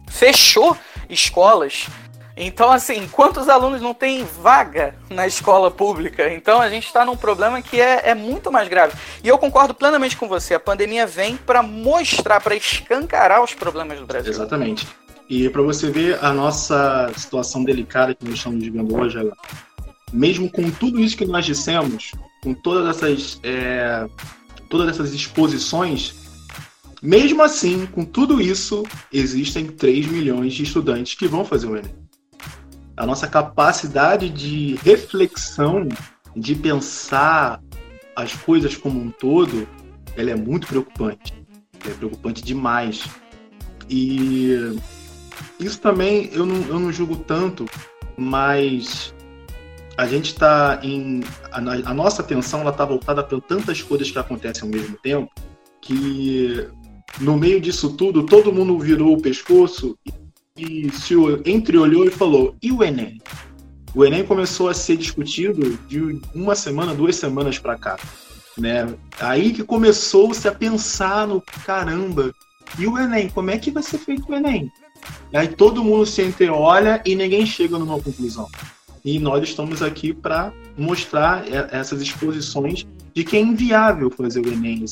fechou 0.08 0.76
escolas. 1.08 1.86
Então, 2.40 2.70
assim, 2.70 3.08
quantos 3.08 3.48
alunos 3.48 3.82
não 3.82 3.92
têm 3.92 4.24
vaga 4.24 4.94
na 5.10 5.26
escola 5.26 5.72
pública? 5.72 6.32
Então, 6.32 6.60
a 6.60 6.70
gente 6.70 6.86
está 6.86 7.04
num 7.04 7.16
problema 7.16 7.60
que 7.60 7.80
é, 7.80 8.10
é 8.10 8.14
muito 8.14 8.52
mais 8.52 8.68
grave. 8.68 8.96
E 9.24 9.28
eu 9.28 9.36
concordo 9.36 9.74
plenamente 9.74 10.16
com 10.16 10.28
você. 10.28 10.54
A 10.54 10.60
pandemia 10.60 11.04
vem 11.04 11.36
para 11.36 11.64
mostrar, 11.64 12.40
para 12.40 12.54
escancarar 12.54 13.42
os 13.42 13.54
problemas 13.54 13.98
do 13.98 14.06
Brasil. 14.06 14.32
Exatamente. 14.32 14.86
E 15.28 15.48
para 15.50 15.62
você 15.62 15.90
ver 15.90 16.22
a 16.24 16.32
nossa 16.32 17.12
situação 17.16 17.62
delicada 17.62 18.14
que 18.14 18.24
nós 18.24 18.34
estamos 18.34 18.64
vivendo 18.64 18.96
hoje, 18.96 19.18
mesmo 20.12 20.50
com 20.50 20.70
tudo 20.70 20.98
isso 20.98 21.16
que 21.16 21.26
nós 21.26 21.44
dissemos, 21.44 22.12
com 22.42 22.54
todas 22.54 22.96
essas, 22.96 23.38
é, 23.42 24.08
todas 24.70 24.88
essas 24.88 25.12
exposições, 25.12 26.14
mesmo 27.02 27.42
assim, 27.42 27.86
com 27.86 28.04
tudo 28.04 28.40
isso, 28.40 28.84
existem 29.12 29.66
3 29.66 30.06
milhões 30.06 30.54
de 30.54 30.62
estudantes 30.62 31.14
que 31.14 31.28
vão 31.28 31.44
fazer 31.44 31.66
o 31.66 31.76
Enem. 31.76 31.94
A 32.96 33.06
nossa 33.06 33.28
capacidade 33.28 34.30
de 34.30 34.76
reflexão, 34.82 35.86
de 36.34 36.54
pensar 36.54 37.62
as 38.16 38.32
coisas 38.32 38.76
como 38.76 38.98
um 38.98 39.10
todo, 39.10 39.68
ela 40.16 40.30
é 40.30 40.34
muito 40.34 40.66
preocupante. 40.66 41.34
é 41.86 41.90
preocupante 41.90 42.42
demais. 42.42 43.04
E 43.88 44.76
isso 45.58 45.80
também 45.80 46.30
eu 46.32 46.46
não, 46.46 46.56
eu 46.68 46.78
não 46.78 46.92
julgo 46.92 47.16
tanto, 47.16 47.66
mas 48.16 49.14
a 49.96 50.06
gente 50.06 50.26
está 50.26 50.78
em. 50.82 51.22
A, 51.50 51.58
a, 51.58 51.94
nossa 51.94 52.22
atenção 52.22 52.60
ela 52.60 52.70
está 52.70 52.84
voltada 52.84 53.22
para 53.22 53.40
tantas 53.40 53.82
coisas 53.82 54.10
que 54.10 54.18
acontecem 54.18 54.62
ao 54.62 54.68
mesmo 54.68 54.96
tempo 54.98 55.30
que 55.80 56.68
no 57.20 57.36
meio 57.36 57.60
disso 57.60 57.96
tudo 57.96 58.24
todo 58.24 58.52
mundo 58.52 58.78
virou 58.78 59.14
o 59.14 59.20
pescoço 59.20 59.98
e, 60.56 60.86
e 60.86 60.92
se 60.92 61.14
entreolhou 61.44 62.04
e 62.04 62.10
falou: 62.10 62.56
e 62.62 62.70
o 62.70 62.82
Enem? 62.82 63.20
O 63.94 64.04
Enem 64.04 64.24
começou 64.24 64.68
a 64.68 64.74
ser 64.74 64.96
discutido 64.96 65.78
de 65.88 66.20
uma 66.34 66.54
semana, 66.54 66.94
duas 66.94 67.16
semanas 67.16 67.58
para 67.58 67.76
cá. 67.76 67.96
Né? 68.56 68.86
Aí 69.20 69.52
que 69.52 69.64
começou-se 69.64 70.46
a 70.46 70.52
pensar 70.52 71.26
no 71.26 71.40
caramba, 71.64 72.32
e 72.78 72.86
o 72.86 72.98
Enem? 72.98 73.28
Como 73.30 73.50
é 73.50 73.58
que 73.58 73.70
vai 73.70 73.82
ser 73.82 73.98
feito 73.98 74.30
o 74.30 74.34
Enem? 74.34 74.70
Aí 75.32 75.48
todo 75.48 75.84
mundo 75.84 76.06
se 76.06 76.22
entreolha 76.22 77.02
e 77.04 77.14
ninguém 77.14 77.44
chega 77.44 77.78
numa 77.78 78.00
conclusão. 78.00 78.48
E 79.04 79.18
nós 79.18 79.42
estamos 79.48 79.82
aqui 79.82 80.12
para 80.12 80.52
mostrar 80.76 81.44
essas 81.72 82.02
exposições 82.02 82.86
de 83.14 83.24
que 83.24 83.36
é 83.36 83.40
inviável 83.40 84.10
fazer 84.10 84.40
o 84.40 84.52
Enem. 84.52 84.84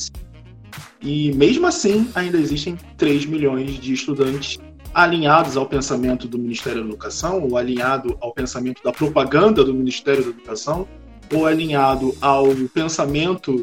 E 1.01 1.31
mesmo 1.33 1.67
assim, 1.67 2.09
ainda 2.15 2.37
existem 2.37 2.77
3 2.97 3.25
milhões 3.25 3.79
de 3.79 3.93
estudantes 3.93 4.57
alinhados 4.93 5.55
ao 5.55 5.65
pensamento 5.65 6.27
do 6.27 6.39
Ministério 6.39 6.81
da 6.81 6.87
Educação, 6.87 7.43
ou 7.43 7.57
alinhado 7.57 8.17
ao 8.19 8.33
pensamento 8.33 8.81
da 8.83 8.91
propaganda 8.91 9.63
do 9.63 9.73
Ministério 9.73 10.23
da 10.23 10.29
Educação, 10.29 10.87
ou 11.31 11.45
alinhado 11.45 12.15
ao 12.19 12.47
pensamento 12.73 13.61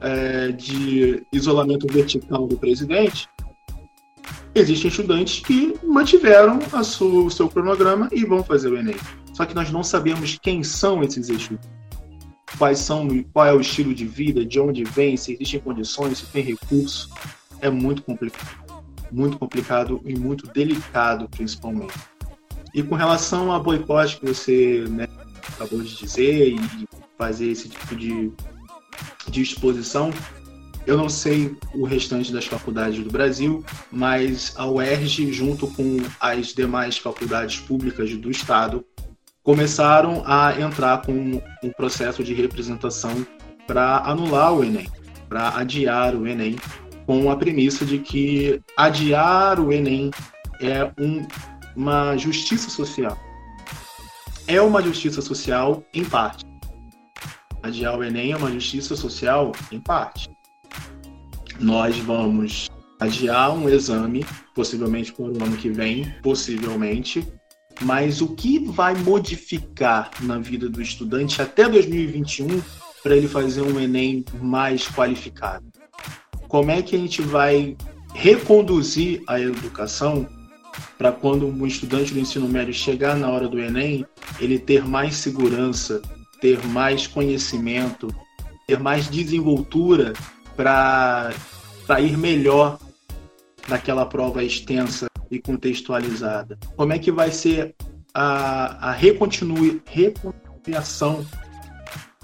é, 0.00 0.52
de 0.52 1.22
isolamento 1.32 1.86
vertical 1.92 2.46
do 2.46 2.56
presidente, 2.56 3.28
existem 4.58 4.88
estudantes 4.88 5.40
que 5.40 5.74
mantiveram 5.84 6.58
o 7.00 7.30
seu 7.30 7.48
cronograma 7.48 8.08
e 8.12 8.24
vão 8.24 8.42
fazer 8.42 8.68
o 8.68 8.78
Enem. 8.78 8.96
Só 9.32 9.44
que 9.44 9.54
nós 9.54 9.70
não 9.70 9.82
sabemos 9.82 10.38
quem 10.40 10.64
são 10.64 11.02
esses 11.02 11.28
estudantes. 11.28 11.68
Quais 12.56 12.78
são, 12.78 13.06
qual 13.32 13.46
é 13.46 13.52
o 13.52 13.60
estilo 13.60 13.94
de 13.94 14.06
vida, 14.06 14.44
de 14.44 14.58
onde 14.58 14.82
vem, 14.82 15.16
se 15.16 15.34
existem 15.34 15.60
condições, 15.60 16.18
se 16.18 16.26
tem 16.26 16.42
recurso. 16.42 17.10
É 17.60 17.68
muito 17.68 18.02
complicado. 18.02 18.64
Muito 19.12 19.38
complicado 19.38 20.00
e 20.04 20.18
muito 20.18 20.46
delicado, 20.46 21.28
principalmente. 21.28 21.94
E 22.74 22.82
com 22.82 22.94
relação 22.94 23.52
a 23.52 23.58
boicote 23.58 24.18
que 24.18 24.26
você 24.26 24.84
né, 24.88 25.06
acabou 25.54 25.82
de 25.82 25.96
dizer 25.96 26.54
e 26.54 26.88
fazer 27.18 27.50
esse 27.50 27.68
tipo 27.68 27.94
de, 27.94 28.32
de 29.28 29.42
exposição, 29.42 30.10
eu 30.86 30.96
não 30.96 31.08
sei 31.08 31.56
o 31.74 31.84
restante 31.84 32.32
das 32.32 32.46
faculdades 32.46 33.02
do 33.02 33.10
Brasil, 33.10 33.64
mas 33.90 34.54
a 34.56 34.66
UERJ, 34.66 35.32
junto 35.32 35.66
com 35.68 35.96
as 36.20 36.54
demais 36.54 36.96
faculdades 36.96 37.58
públicas 37.58 38.14
do 38.16 38.30
Estado, 38.30 38.84
começaram 39.42 40.22
a 40.24 40.58
entrar 40.60 41.02
com 41.02 41.42
um 41.62 41.70
processo 41.76 42.22
de 42.22 42.34
representação 42.34 43.26
para 43.66 43.98
anular 43.98 44.54
o 44.54 44.62
Enem, 44.62 44.88
para 45.28 45.56
adiar 45.56 46.14
o 46.14 46.26
Enem, 46.26 46.56
com 47.04 47.30
a 47.30 47.36
premissa 47.36 47.84
de 47.84 47.98
que 47.98 48.60
adiar 48.76 49.58
o 49.60 49.72
Enem 49.72 50.10
é 50.60 50.84
um, 51.00 51.26
uma 51.74 52.16
justiça 52.16 52.70
social. 52.70 53.18
É 54.46 54.60
uma 54.60 54.80
justiça 54.80 55.20
social 55.20 55.82
em 55.92 56.04
parte. 56.04 56.44
Adiar 57.62 57.98
o 57.98 58.04
Enem 58.04 58.32
é 58.32 58.36
uma 58.36 58.50
justiça 58.52 58.94
social 58.94 59.50
em 59.72 59.80
parte. 59.80 60.35
Nós 61.60 61.96
vamos 61.98 62.68
adiar 63.00 63.52
um 63.52 63.68
exame, 63.68 64.24
possivelmente 64.54 65.12
para 65.12 65.24
o 65.24 65.42
ano 65.42 65.56
que 65.56 65.70
vem, 65.70 66.12
possivelmente, 66.22 67.26
mas 67.80 68.20
o 68.20 68.28
que 68.28 68.58
vai 68.58 68.94
modificar 68.94 70.10
na 70.20 70.38
vida 70.38 70.68
do 70.68 70.80
estudante 70.80 71.40
até 71.42 71.68
2021 71.68 72.60
para 73.02 73.16
ele 73.16 73.28
fazer 73.28 73.62
um 73.62 73.78
Enem 73.78 74.24
mais 74.40 74.88
qualificado? 74.88 75.66
Como 76.48 76.70
é 76.70 76.80
que 76.82 76.96
a 76.96 76.98
gente 76.98 77.22
vai 77.22 77.76
reconduzir 78.14 79.22
a 79.26 79.38
educação 79.40 80.26
para 80.96 81.12
quando 81.12 81.46
um 81.46 81.66
estudante 81.66 82.12
do 82.12 82.20
ensino 82.20 82.48
médio 82.48 82.72
chegar 82.72 83.16
na 83.16 83.28
hora 83.30 83.48
do 83.48 83.58
Enem, 83.58 84.06
ele 84.40 84.58
ter 84.58 84.84
mais 84.84 85.16
segurança, 85.16 86.00
ter 86.40 86.64
mais 86.66 87.06
conhecimento, 87.06 88.08
ter 88.66 88.78
mais 88.78 89.08
desenvoltura 89.08 90.12
para 90.56 91.30
ir 92.00 92.16
melhor 92.16 92.78
naquela 93.68 94.06
prova 94.06 94.42
extensa 94.42 95.06
e 95.30 95.38
contextualizada? 95.38 96.58
Como 96.76 96.92
é 96.92 96.98
que 96.98 97.12
vai 97.12 97.30
ser 97.30 97.74
a, 98.14 98.88
a 98.88 98.92
recontinui, 98.92 99.82
reconciliação, 99.84 101.24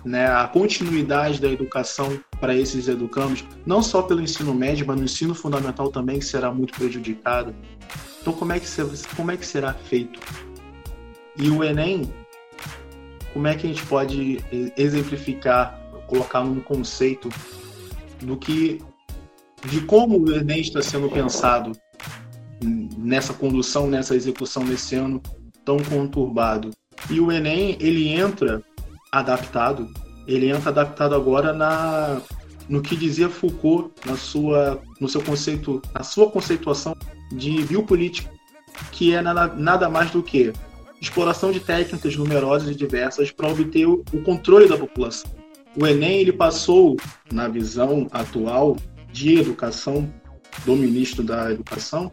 né, 0.04 0.26
a 0.26 0.48
continuidade 0.48 1.40
da 1.40 1.48
educação 1.48 2.18
para 2.40 2.56
esses 2.56 2.88
educandos, 2.88 3.44
não 3.64 3.82
só 3.82 4.02
pelo 4.02 4.20
ensino 4.20 4.52
médio, 4.52 4.86
mas 4.86 4.96
no 4.96 5.04
ensino 5.04 5.34
fundamental 5.34 5.92
também, 5.92 6.18
que 6.18 6.24
será 6.24 6.52
muito 6.52 6.72
prejudicado? 6.72 7.54
Então, 8.20 8.32
como 8.32 8.52
é 8.52 8.58
que, 8.58 8.66
como 9.16 9.30
é 9.30 9.36
que 9.36 9.46
será 9.46 9.74
feito? 9.74 10.18
E 11.36 11.50
o 11.50 11.62
Enem, 11.62 12.12
como 13.32 13.46
é 13.46 13.54
que 13.54 13.66
a 13.66 13.68
gente 13.68 13.84
pode 13.86 14.40
exemplificar, 14.76 15.78
colocar 16.06 16.42
num 16.42 16.60
conceito 16.60 17.28
do 18.24 18.36
que 18.36 18.80
de 19.68 19.80
como 19.82 20.18
o 20.18 20.34
Enem 20.34 20.60
está 20.60 20.82
sendo 20.82 21.08
pensado 21.08 21.72
nessa 22.96 23.32
condução, 23.32 23.86
nessa 23.86 24.14
execução 24.14 24.64
desse 24.64 24.94
ano 24.94 25.20
tão 25.64 25.78
conturbado. 25.78 26.70
E 27.10 27.20
o 27.20 27.30
Enem, 27.30 27.76
ele 27.80 28.08
entra 28.08 28.62
adaptado, 29.10 29.88
ele 30.26 30.50
entra 30.50 30.70
adaptado 30.70 31.14
agora 31.14 31.52
na 31.52 32.20
no 32.68 32.80
que 32.80 32.96
dizia 32.96 33.28
Foucault 33.28 33.90
na 34.06 34.16
sua 34.16 34.80
no 35.00 35.08
seu 35.08 35.20
conceito, 35.20 35.82
na 35.92 36.02
sua 36.02 36.30
conceituação 36.30 36.96
de 37.32 37.64
biopolítica, 37.64 38.30
que 38.92 39.14
é 39.14 39.20
nada, 39.20 39.48
nada 39.54 39.88
mais 39.88 40.10
do 40.10 40.22
que 40.22 40.52
exploração 41.00 41.50
de 41.50 41.58
técnicas 41.58 42.14
numerosas 42.16 42.70
e 42.70 42.74
diversas 42.74 43.32
para 43.32 43.48
obter 43.48 43.86
o, 43.86 44.04
o 44.12 44.22
controle 44.22 44.68
da 44.68 44.78
população. 44.78 45.30
O 45.74 45.86
Enem 45.86 46.20
ele 46.20 46.32
passou 46.32 46.96
na 47.32 47.48
visão 47.48 48.06
atual 48.10 48.76
de 49.10 49.38
educação 49.38 50.12
do 50.66 50.76
ministro 50.76 51.22
da 51.22 51.50
Educação 51.50 52.12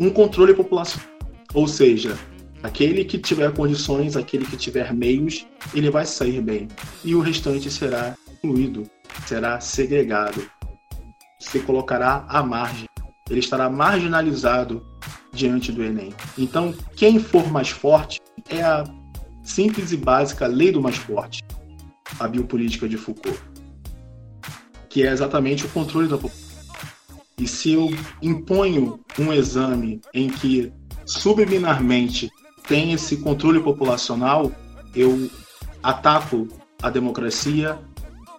um 0.00 0.08
controle 0.08 0.54
populacional. 0.54 1.06
Ou 1.52 1.68
seja, 1.68 2.16
aquele 2.62 3.04
que 3.04 3.18
tiver 3.18 3.52
condições, 3.52 4.16
aquele 4.16 4.46
que 4.46 4.56
tiver 4.56 4.92
meios, 4.94 5.46
ele 5.74 5.90
vai 5.90 6.06
sair 6.06 6.40
bem. 6.40 6.68
E 7.04 7.14
o 7.14 7.20
restante 7.20 7.70
será 7.70 8.14
excluído, 8.32 8.84
será 9.26 9.60
segregado. 9.60 10.50
Se 11.38 11.60
colocará 11.60 12.24
à 12.28 12.42
margem. 12.42 12.86
Ele 13.28 13.40
estará 13.40 13.68
marginalizado 13.68 14.86
diante 15.32 15.70
do 15.72 15.82
Enem. 15.82 16.14
Então, 16.38 16.74
quem 16.94 17.18
for 17.18 17.50
mais 17.50 17.68
forte 17.68 18.20
é 18.48 18.62
a 18.62 18.84
simples 19.42 19.92
e 19.92 19.96
básica 19.96 20.46
lei 20.46 20.72
do 20.72 20.80
mais 20.80 20.96
forte, 20.96 21.42
a 22.18 22.28
biopolítica 22.28 22.88
de 22.88 22.96
Foucault, 22.96 23.38
que 24.88 25.06
é 25.06 25.12
exatamente 25.12 25.66
o 25.66 25.68
controle 25.68 26.08
da 26.08 26.16
população 26.16 26.46
e 27.38 27.46
se 27.46 27.72
eu 27.72 27.90
imponho 28.22 28.98
um 29.18 29.32
exame 29.32 30.00
em 30.14 30.28
que 30.28 30.72
subliminarmente 31.04 32.30
tem 32.66 32.92
esse 32.92 33.18
controle 33.18 33.60
populacional, 33.60 34.50
eu 34.94 35.30
ataco 35.82 36.48
a 36.82 36.88
democracia, 36.88 37.78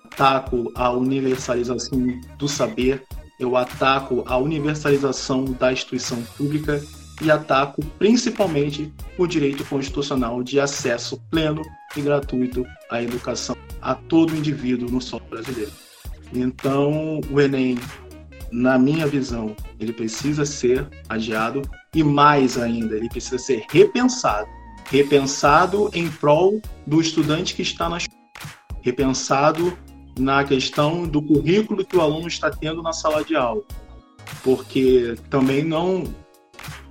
ataco 0.06 0.72
a 0.76 0.90
universalização 0.90 2.00
do 2.40 2.48
saber, 2.48 3.04
eu 3.40 3.56
ataco 3.56 4.24
a 4.26 4.36
universalização 4.38 5.46
da 5.46 5.72
instituição 5.72 6.24
pública 6.36 6.84
e 7.22 7.32
ataco 7.32 7.84
principalmente 7.98 8.94
o 9.18 9.26
direito 9.26 9.66
constitucional 9.66 10.44
de 10.44 10.60
acesso 10.60 11.22
pleno 11.30 11.62
e 11.96 12.02
gratuito 12.02 12.66
à 12.90 13.02
educação 13.02 13.56
a 13.82 13.96
todo 13.96 14.36
indivíduo 14.36 14.90
no 14.90 15.02
solo 15.02 15.24
brasileiro. 15.30 15.72
Então, 16.34 17.22
o 17.32 17.40
Enem 17.40 17.78
na 18.52 18.78
minha 18.78 19.06
visão, 19.06 19.56
ele 19.80 19.94
precisa 19.94 20.46
ser 20.46 20.88
adiado 21.10 21.62
e 21.94 22.04
mais 22.04 22.58
ainda, 22.58 22.96
ele 22.96 23.10
precisa 23.10 23.38
ser 23.38 23.66
repensado. 23.70 24.48
Repensado 24.90 25.90
em 25.94 26.10
prol 26.10 26.62
do 26.86 27.02
estudante 27.02 27.54
que 27.54 27.62
está 27.62 27.90
na 27.90 27.98
escola. 27.98 28.18
Repensado 28.82 29.78
na 30.18 30.44
questão 30.44 31.06
do 31.06 31.22
currículo 31.22 31.86
que 31.86 31.98
o 31.98 32.02
aluno 32.02 32.28
está 32.28 32.50
tendo 32.50 32.82
na 32.82 32.94
sala 32.94 33.24
de 33.24 33.36
aula. 33.36 33.64
Porque 34.44 35.16
também 35.30 35.64
não, 35.64 36.04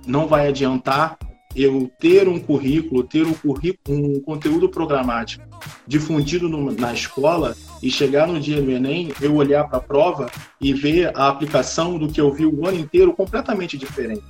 não 0.07 0.27
vai 0.27 0.47
adiantar 0.47 1.17
eu 1.55 1.91
ter 1.99 2.27
um 2.27 2.39
currículo, 2.39 3.03
ter 3.03 3.25
um, 3.25 3.33
currículo, 3.33 3.97
um 3.97 4.21
conteúdo 4.21 4.69
programático 4.69 5.43
difundido 5.87 6.47
no, 6.47 6.71
na 6.71 6.93
escola 6.93 7.55
e 7.81 7.89
chegar 7.89 8.27
no 8.27 8.39
dia 8.39 8.61
do 8.61 8.71
Enem, 8.71 9.11
eu 9.21 9.35
olhar 9.35 9.67
para 9.67 9.79
a 9.79 9.81
prova 9.81 10.29
e 10.61 10.73
ver 10.73 11.11
a 11.15 11.27
aplicação 11.27 11.97
do 11.97 12.07
que 12.07 12.21
eu 12.21 12.31
vi 12.31 12.45
o 12.45 12.67
ano 12.67 12.77
inteiro 12.77 13.13
completamente 13.13 13.77
diferente. 13.77 14.23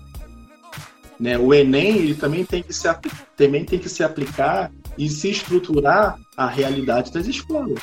Né? 1.20 1.38
O 1.38 1.54
Enem 1.54 1.98
ele 1.98 2.14
também 2.14 2.46
tem 2.46 2.64
que 2.64 2.74
se 2.74 2.88
também 3.36 3.66
tem 3.66 3.80
que 3.80 3.90
se 3.90 4.04
aplicar 4.04 4.72
e 4.98 5.10
se 5.10 5.30
estruturar 5.30 6.18
a 6.38 6.48
realidade 6.48 7.12
das 7.12 7.28
escolas. 7.28 7.80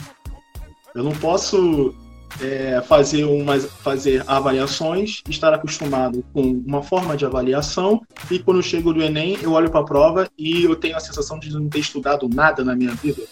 Eu 0.94 1.02
não 1.02 1.12
posso 1.12 1.94
é, 2.40 2.80
fazer, 2.82 3.24
umas, 3.24 3.66
fazer 3.66 4.24
avaliações, 4.26 5.22
estar 5.28 5.52
acostumado 5.52 6.24
com 6.32 6.42
uma 6.42 6.82
forma 6.82 7.16
de 7.16 7.24
avaliação, 7.24 8.02
e 8.30 8.38
quando 8.38 8.58
eu 8.58 8.62
chego 8.62 8.92
do 8.92 9.02
Enem, 9.02 9.38
eu 9.42 9.52
olho 9.52 9.70
para 9.70 9.80
a 9.80 9.84
prova 9.84 10.28
e 10.38 10.64
eu 10.64 10.76
tenho 10.76 10.96
a 10.96 11.00
sensação 11.00 11.38
de 11.38 11.52
não 11.52 11.68
ter 11.68 11.80
estudado 11.80 12.28
nada 12.28 12.64
na 12.64 12.74
minha 12.74 12.92
vida. 12.92 13.22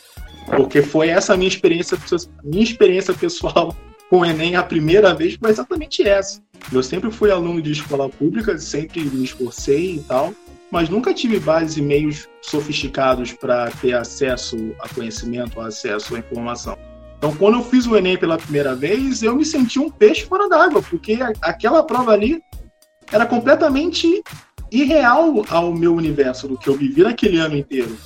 Porque 0.46 0.82
foi 0.82 1.08
essa 1.08 1.36
minha 1.36 1.48
experiência, 1.48 1.96
minha 2.44 2.64
experiência 2.64 3.14
pessoal 3.14 3.74
com 4.08 4.18
o 4.20 4.24
Enem 4.24 4.56
a 4.56 4.62
primeira 4.62 5.14
vez, 5.14 5.36
foi 5.36 5.50
exatamente 5.50 6.06
essa. 6.06 6.42
Eu 6.72 6.82
sempre 6.82 7.10
fui 7.10 7.30
aluno 7.30 7.62
de 7.62 7.72
escola 7.72 8.08
pública, 8.08 8.56
sempre 8.58 9.00
me 9.00 9.24
esforcei 9.24 9.96
e 9.96 10.00
tal, 10.00 10.32
mas 10.70 10.88
nunca 10.88 11.12
tive 11.12 11.38
bases 11.40 11.76
e 11.76 11.82
meios 11.82 12.28
sofisticados 12.40 13.32
para 13.32 13.70
ter 13.70 13.94
acesso 13.94 14.56
a 14.80 14.88
conhecimento, 14.88 15.60
acesso 15.60 16.14
à 16.14 16.18
informação. 16.18 16.76
Então, 17.22 17.36
quando 17.36 17.58
eu 17.58 17.62
fiz 17.62 17.86
o 17.86 17.96
Enem 17.96 18.18
pela 18.18 18.36
primeira 18.36 18.74
vez, 18.74 19.22
eu 19.22 19.36
me 19.36 19.44
senti 19.44 19.78
um 19.78 19.88
peixe 19.88 20.26
fora 20.26 20.48
d'água, 20.48 20.82
porque 20.82 21.20
aquela 21.40 21.84
prova 21.84 22.10
ali 22.10 22.42
era 23.12 23.24
completamente 23.24 24.24
irreal 24.72 25.44
ao 25.48 25.72
meu 25.72 25.94
universo, 25.94 26.48
do 26.48 26.58
que 26.58 26.68
eu 26.68 26.76
vivi 26.76 27.04
naquele 27.04 27.38
ano 27.38 27.56
inteiro. 27.56 27.96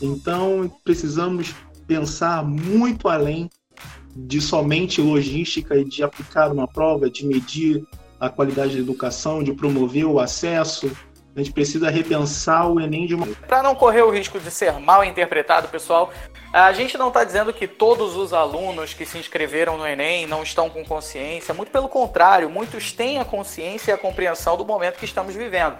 Então, 0.00 0.72
precisamos 0.82 1.54
pensar 1.86 2.42
muito 2.46 3.10
além 3.10 3.50
de 4.16 4.40
somente 4.40 5.02
logística 5.02 5.76
e 5.76 5.84
de 5.84 6.02
aplicar 6.02 6.50
uma 6.50 6.66
prova, 6.66 7.10
de 7.10 7.26
medir 7.26 7.84
a 8.18 8.30
qualidade 8.30 8.72
da 8.72 8.80
educação, 8.80 9.42
de 9.42 9.52
promover 9.52 10.06
o 10.06 10.18
acesso. 10.18 10.90
A 11.36 11.40
gente 11.40 11.52
precisa 11.52 11.90
repensar 11.90 12.66
o 12.66 12.80
Enem 12.80 13.06
de 13.06 13.14
uma. 13.14 13.26
Para 13.46 13.62
não 13.62 13.74
correr 13.74 14.00
o 14.00 14.10
risco 14.10 14.40
de 14.40 14.50
ser 14.50 14.72
mal 14.80 15.04
interpretado, 15.04 15.68
pessoal, 15.68 16.10
a 16.50 16.72
gente 16.72 16.96
não 16.96 17.08
está 17.08 17.24
dizendo 17.24 17.52
que 17.52 17.68
todos 17.68 18.16
os 18.16 18.32
alunos 18.32 18.94
que 18.94 19.04
se 19.04 19.18
inscreveram 19.18 19.76
no 19.76 19.86
Enem 19.86 20.26
não 20.26 20.42
estão 20.42 20.70
com 20.70 20.82
consciência. 20.82 21.52
Muito 21.52 21.70
pelo 21.70 21.90
contrário, 21.90 22.48
muitos 22.48 22.90
têm 22.90 23.18
a 23.18 23.24
consciência 23.24 23.90
e 23.90 23.94
a 23.94 23.98
compreensão 23.98 24.56
do 24.56 24.64
momento 24.64 24.96
que 24.96 25.04
estamos 25.04 25.34
vivendo. 25.34 25.76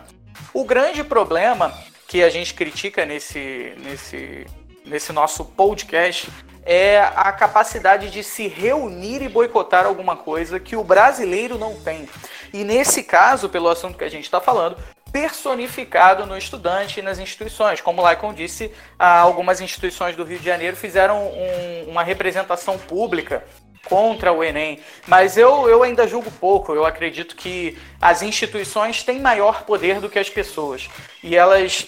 O 0.52 0.62
grande 0.62 1.02
problema 1.02 1.72
que 2.06 2.22
a 2.22 2.28
gente 2.28 2.52
critica 2.52 3.06
nesse, 3.06 3.72
nesse, 3.78 4.46
nesse 4.84 5.10
nosso 5.10 5.42
podcast 5.42 6.28
é 6.66 6.98
a 6.98 7.32
capacidade 7.32 8.10
de 8.10 8.22
se 8.22 8.46
reunir 8.46 9.22
e 9.22 9.28
boicotar 9.28 9.86
alguma 9.86 10.16
coisa 10.16 10.60
que 10.60 10.76
o 10.76 10.84
brasileiro 10.84 11.56
não 11.56 11.80
tem. 11.80 12.06
E 12.52 12.62
nesse 12.62 13.02
caso, 13.02 13.48
pelo 13.48 13.68
assunto 13.68 13.96
que 13.96 14.04
a 14.04 14.10
gente 14.10 14.24
está 14.24 14.40
falando, 14.40 14.76
personificado 15.12 16.26
no 16.26 16.36
estudante 16.36 17.00
e 17.00 17.02
nas 17.02 17.18
instituições. 17.18 17.80
Como 17.80 18.00
o 18.00 18.04
Laicon 18.04 18.34
disse, 18.34 18.70
algumas 18.98 19.60
instituições 19.60 20.16
do 20.16 20.24
Rio 20.24 20.38
de 20.38 20.44
Janeiro 20.44 20.76
fizeram 20.76 21.28
um, 21.28 21.90
uma 21.90 22.02
representação 22.02 22.78
pública 22.78 23.44
contra 23.86 24.32
o 24.32 24.42
Enem, 24.42 24.80
mas 25.06 25.36
eu, 25.36 25.68
eu 25.68 25.82
ainda 25.82 26.06
julgo 26.06 26.30
pouco. 26.30 26.74
Eu 26.74 26.84
acredito 26.84 27.36
que 27.36 27.78
as 28.00 28.20
instituições 28.20 29.02
têm 29.02 29.20
maior 29.20 29.62
poder 29.62 30.00
do 30.00 30.10
que 30.10 30.18
as 30.18 30.28
pessoas 30.28 30.90
e 31.22 31.36
elas 31.36 31.86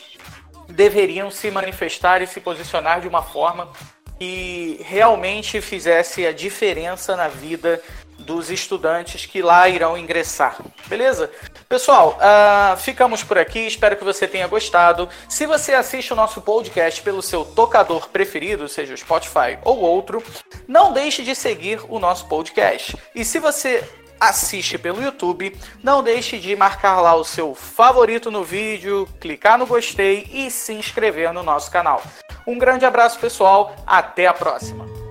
deveriam 0.68 1.30
se 1.30 1.50
manifestar 1.50 2.22
e 2.22 2.26
se 2.26 2.40
posicionar 2.40 3.00
de 3.00 3.08
uma 3.08 3.22
forma 3.22 3.70
que 4.18 4.80
realmente 4.84 5.60
fizesse 5.60 6.26
a 6.26 6.32
diferença 6.32 7.16
na 7.16 7.28
vida 7.28 7.82
dos 8.28 8.50
estudantes 8.50 9.24
que 9.24 9.40
lá 9.40 9.66
irão 9.70 9.96
ingressar. 9.96 10.58
Beleza? 10.86 11.30
Pessoal, 11.66 12.18
uh, 12.18 12.76
ficamos 12.76 13.24
por 13.24 13.38
aqui. 13.38 13.60
Espero 13.60 13.96
que 13.96 14.04
você 14.04 14.28
tenha 14.28 14.46
gostado. 14.46 15.08
Se 15.26 15.46
você 15.46 15.72
assiste 15.72 16.12
o 16.12 16.16
nosso 16.16 16.42
podcast 16.42 17.00
pelo 17.00 17.22
seu 17.22 17.42
tocador 17.42 18.10
preferido, 18.10 18.68
seja 18.68 18.92
o 18.92 18.98
Spotify 18.98 19.58
ou 19.64 19.80
outro, 19.80 20.22
não 20.68 20.92
deixe 20.92 21.22
de 21.22 21.34
seguir 21.34 21.80
o 21.88 21.98
nosso 21.98 22.28
podcast. 22.28 22.94
E 23.14 23.24
se 23.24 23.38
você 23.38 23.82
assiste 24.20 24.76
pelo 24.76 25.02
YouTube, 25.02 25.56
não 25.82 26.02
deixe 26.02 26.38
de 26.38 26.54
marcar 26.54 27.00
lá 27.00 27.14
o 27.14 27.24
seu 27.24 27.54
favorito 27.54 28.30
no 28.30 28.44
vídeo, 28.44 29.08
clicar 29.18 29.56
no 29.56 29.66
gostei 29.66 30.28
e 30.30 30.50
se 30.50 30.74
inscrever 30.74 31.32
no 31.32 31.42
nosso 31.42 31.70
canal. 31.70 32.02
Um 32.46 32.58
grande 32.58 32.84
abraço, 32.84 33.18
pessoal. 33.18 33.74
Até 33.86 34.26
a 34.26 34.34
próxima. 34.34 35.07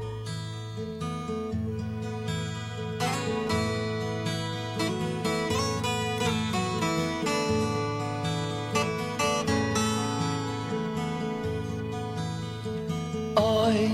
Oi, 13.40 13.92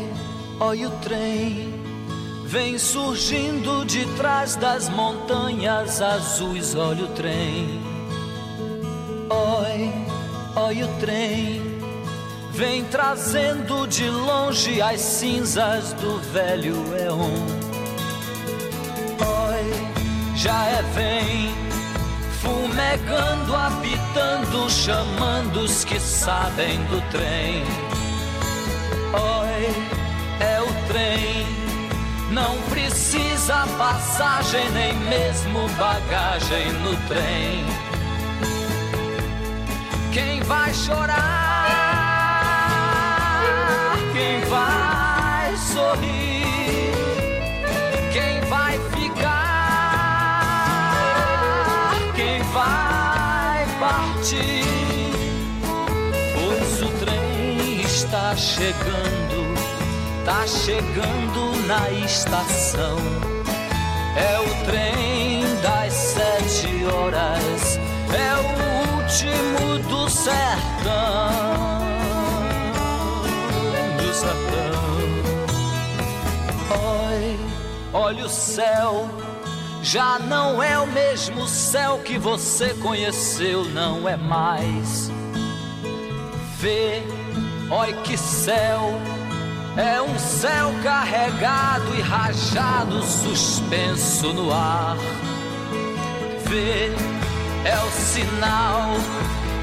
oi 0.59 0.85
o 0.85 0.89
trem 1.01 1.73
vem 2.45 2.77
surgindo 2.77 3.83
de 3.85 4.05
trás 4.15 4.55
das 4.55 4.87
montanhas 4.87 6.01
azuis. 6.01 6.75
Olha 6.75 7.03
o 7.03 7.07
trem. 7.09 7.81
Oi, 9.29 9.91
oi 10.55 10.83
o 10.83 10.87
trem 10.99 11.73
Vem 12.53 12.85
trazendo 12.85 13.87
de 13.87 14.07
longe 14.07 14.79
as 14.79 15.01
cinzas 15.01 15.91
do 15.93 16.19
velho 16.31 16.75
Eon. 16.95 17.33
Oi, 19.19 20.35
já 20.35 20.65
é 20.67 20.83
vem, 20.93 21.49
fumegando, 22.41 23.55
apitando, 23.55 24.69
chamando 24.69 25.61
os 25.61 25.83
que 25.83 25.99
sabem 25.99 26.77
do 26.85 27.01
trem. 27.09 27.63
Oi, 29.15 29.69
é 30.39 30.59
o 30.59 30.65
trem, 30.87 31.45
não 32.31 32.57
precisa 32.63 33.67
passagem, 33.77 34.67
nem 34.71 34.95
mesmo 35.01 35.69
bagagem 35.77 36.73
no 36.81 36.95
trem. 37.07 37.63
Quem 40.11 40.41
vai 40.41 40.73
chorar? 40.73 41.53
Quem 44.13 44.39
vai 44.49 45.55
sorrir? 45.57 46.93
Quem 48.11 48.41
vai 48.49 48.79
ficar? 48.95 49.93
Quem 52.15 52.41
vai 52.51 53.67
partir? 53.79 54.82
Está 58.33 58.35
chegando, 58.35 60.25
tá 60.25 60.47
chegando 60.47 61.67
na 61.67 61.91
estação. 61.91 62.97
É 64.15 64.39
o 64.39 64.65
trem 64.65 65.43
das 65.61 65.93
sete 65.93 66.85
horas, 66.85 67.79
é 68.11 68.33
o 68.35 68.97
último 68.97 69.79
do 69.87 70.09
sertão 70.09 70.33
sertão. 74.13 74.83
Oi, 76.69 77.39
olha 77.91 78.25
o 78.25 78.29
céu, 78.29 79.09
já 79.81 80.19
não 80.19 80.61
é 80.61 80.77
o 80.79 80.85
mesmo 80.87 81.47
céu 81.47 81.99
que 81.99 82.17
você 82.17 82.73
conheceu, 82.75 83.65
não 83.65 84.07
é 84.07 84.15
mais. 84.15 85.11
Vê, 86.59 87.03
oi 87.69 87.93
que 88.03 88.17
céu, 88.17 88.99
é 89.77 90.01
um 90.01 90.17
céu 90.19 90.73
carregado 90.83 91.95
e 91.95 92.01
rajado, 92.01 93.01
suspenso 93.03 94.33
no 94.33 94.51
ar. 94.53 94.97
Vê, 96.45 96.91
é 97.65 97.77
o 97.83 97.91
sinal 97.91 98.89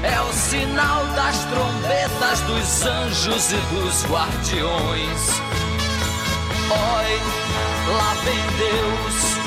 é 0.03 0.19
o 0.19 0.33
sinal 0.33 1.05
das 1.15 1.45
trombetas 1.45 2.41
dos 2.41 2.85
anjos 2.85 3.51
e 3.51 3.57
dos 3.75 4.05
guardiões. 4.05 5.41
Oi, 6.71 7.21
lá 7.97 8.15
vem 8.23 8.41
Deus, 8.57 9.37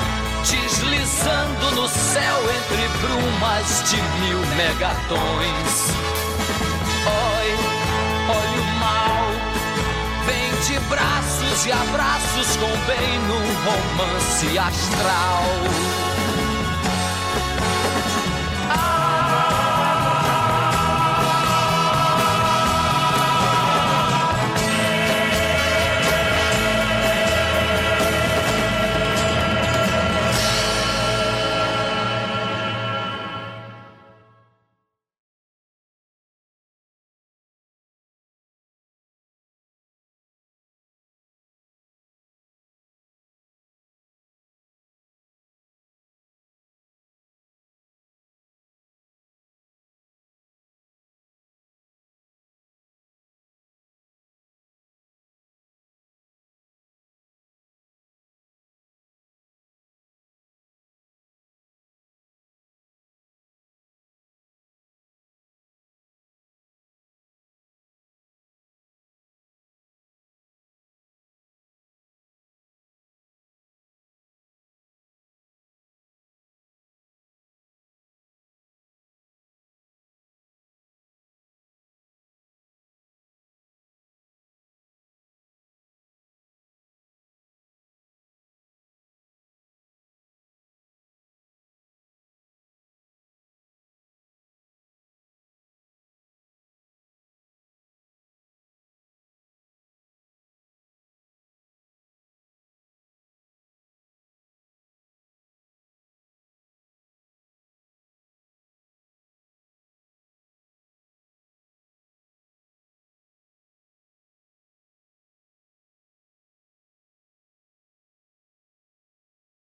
deslizando 0.49 1.75
no 1.75 1.89
céu 1.89 2.39
entre 2.43 2.89
brumas 3.01 3.83
de 3.91 3.97
mil 3.97 4.39
megatons. 4.55 5.91
Oi, 7.07 7.84
olha 8.29 8.61
o 8.61 8.67
mal, 8.79 9.25
vem 10.27 10.51
de 10.67 10.79
braços 10.89 11.67
e 11.67 11.73
abraços 11.73 12.57
com 12.57 12.71
bem 12.87 13.19
num 13.29 13.47
romance 13.65 14.59
astral. 14.59 16.14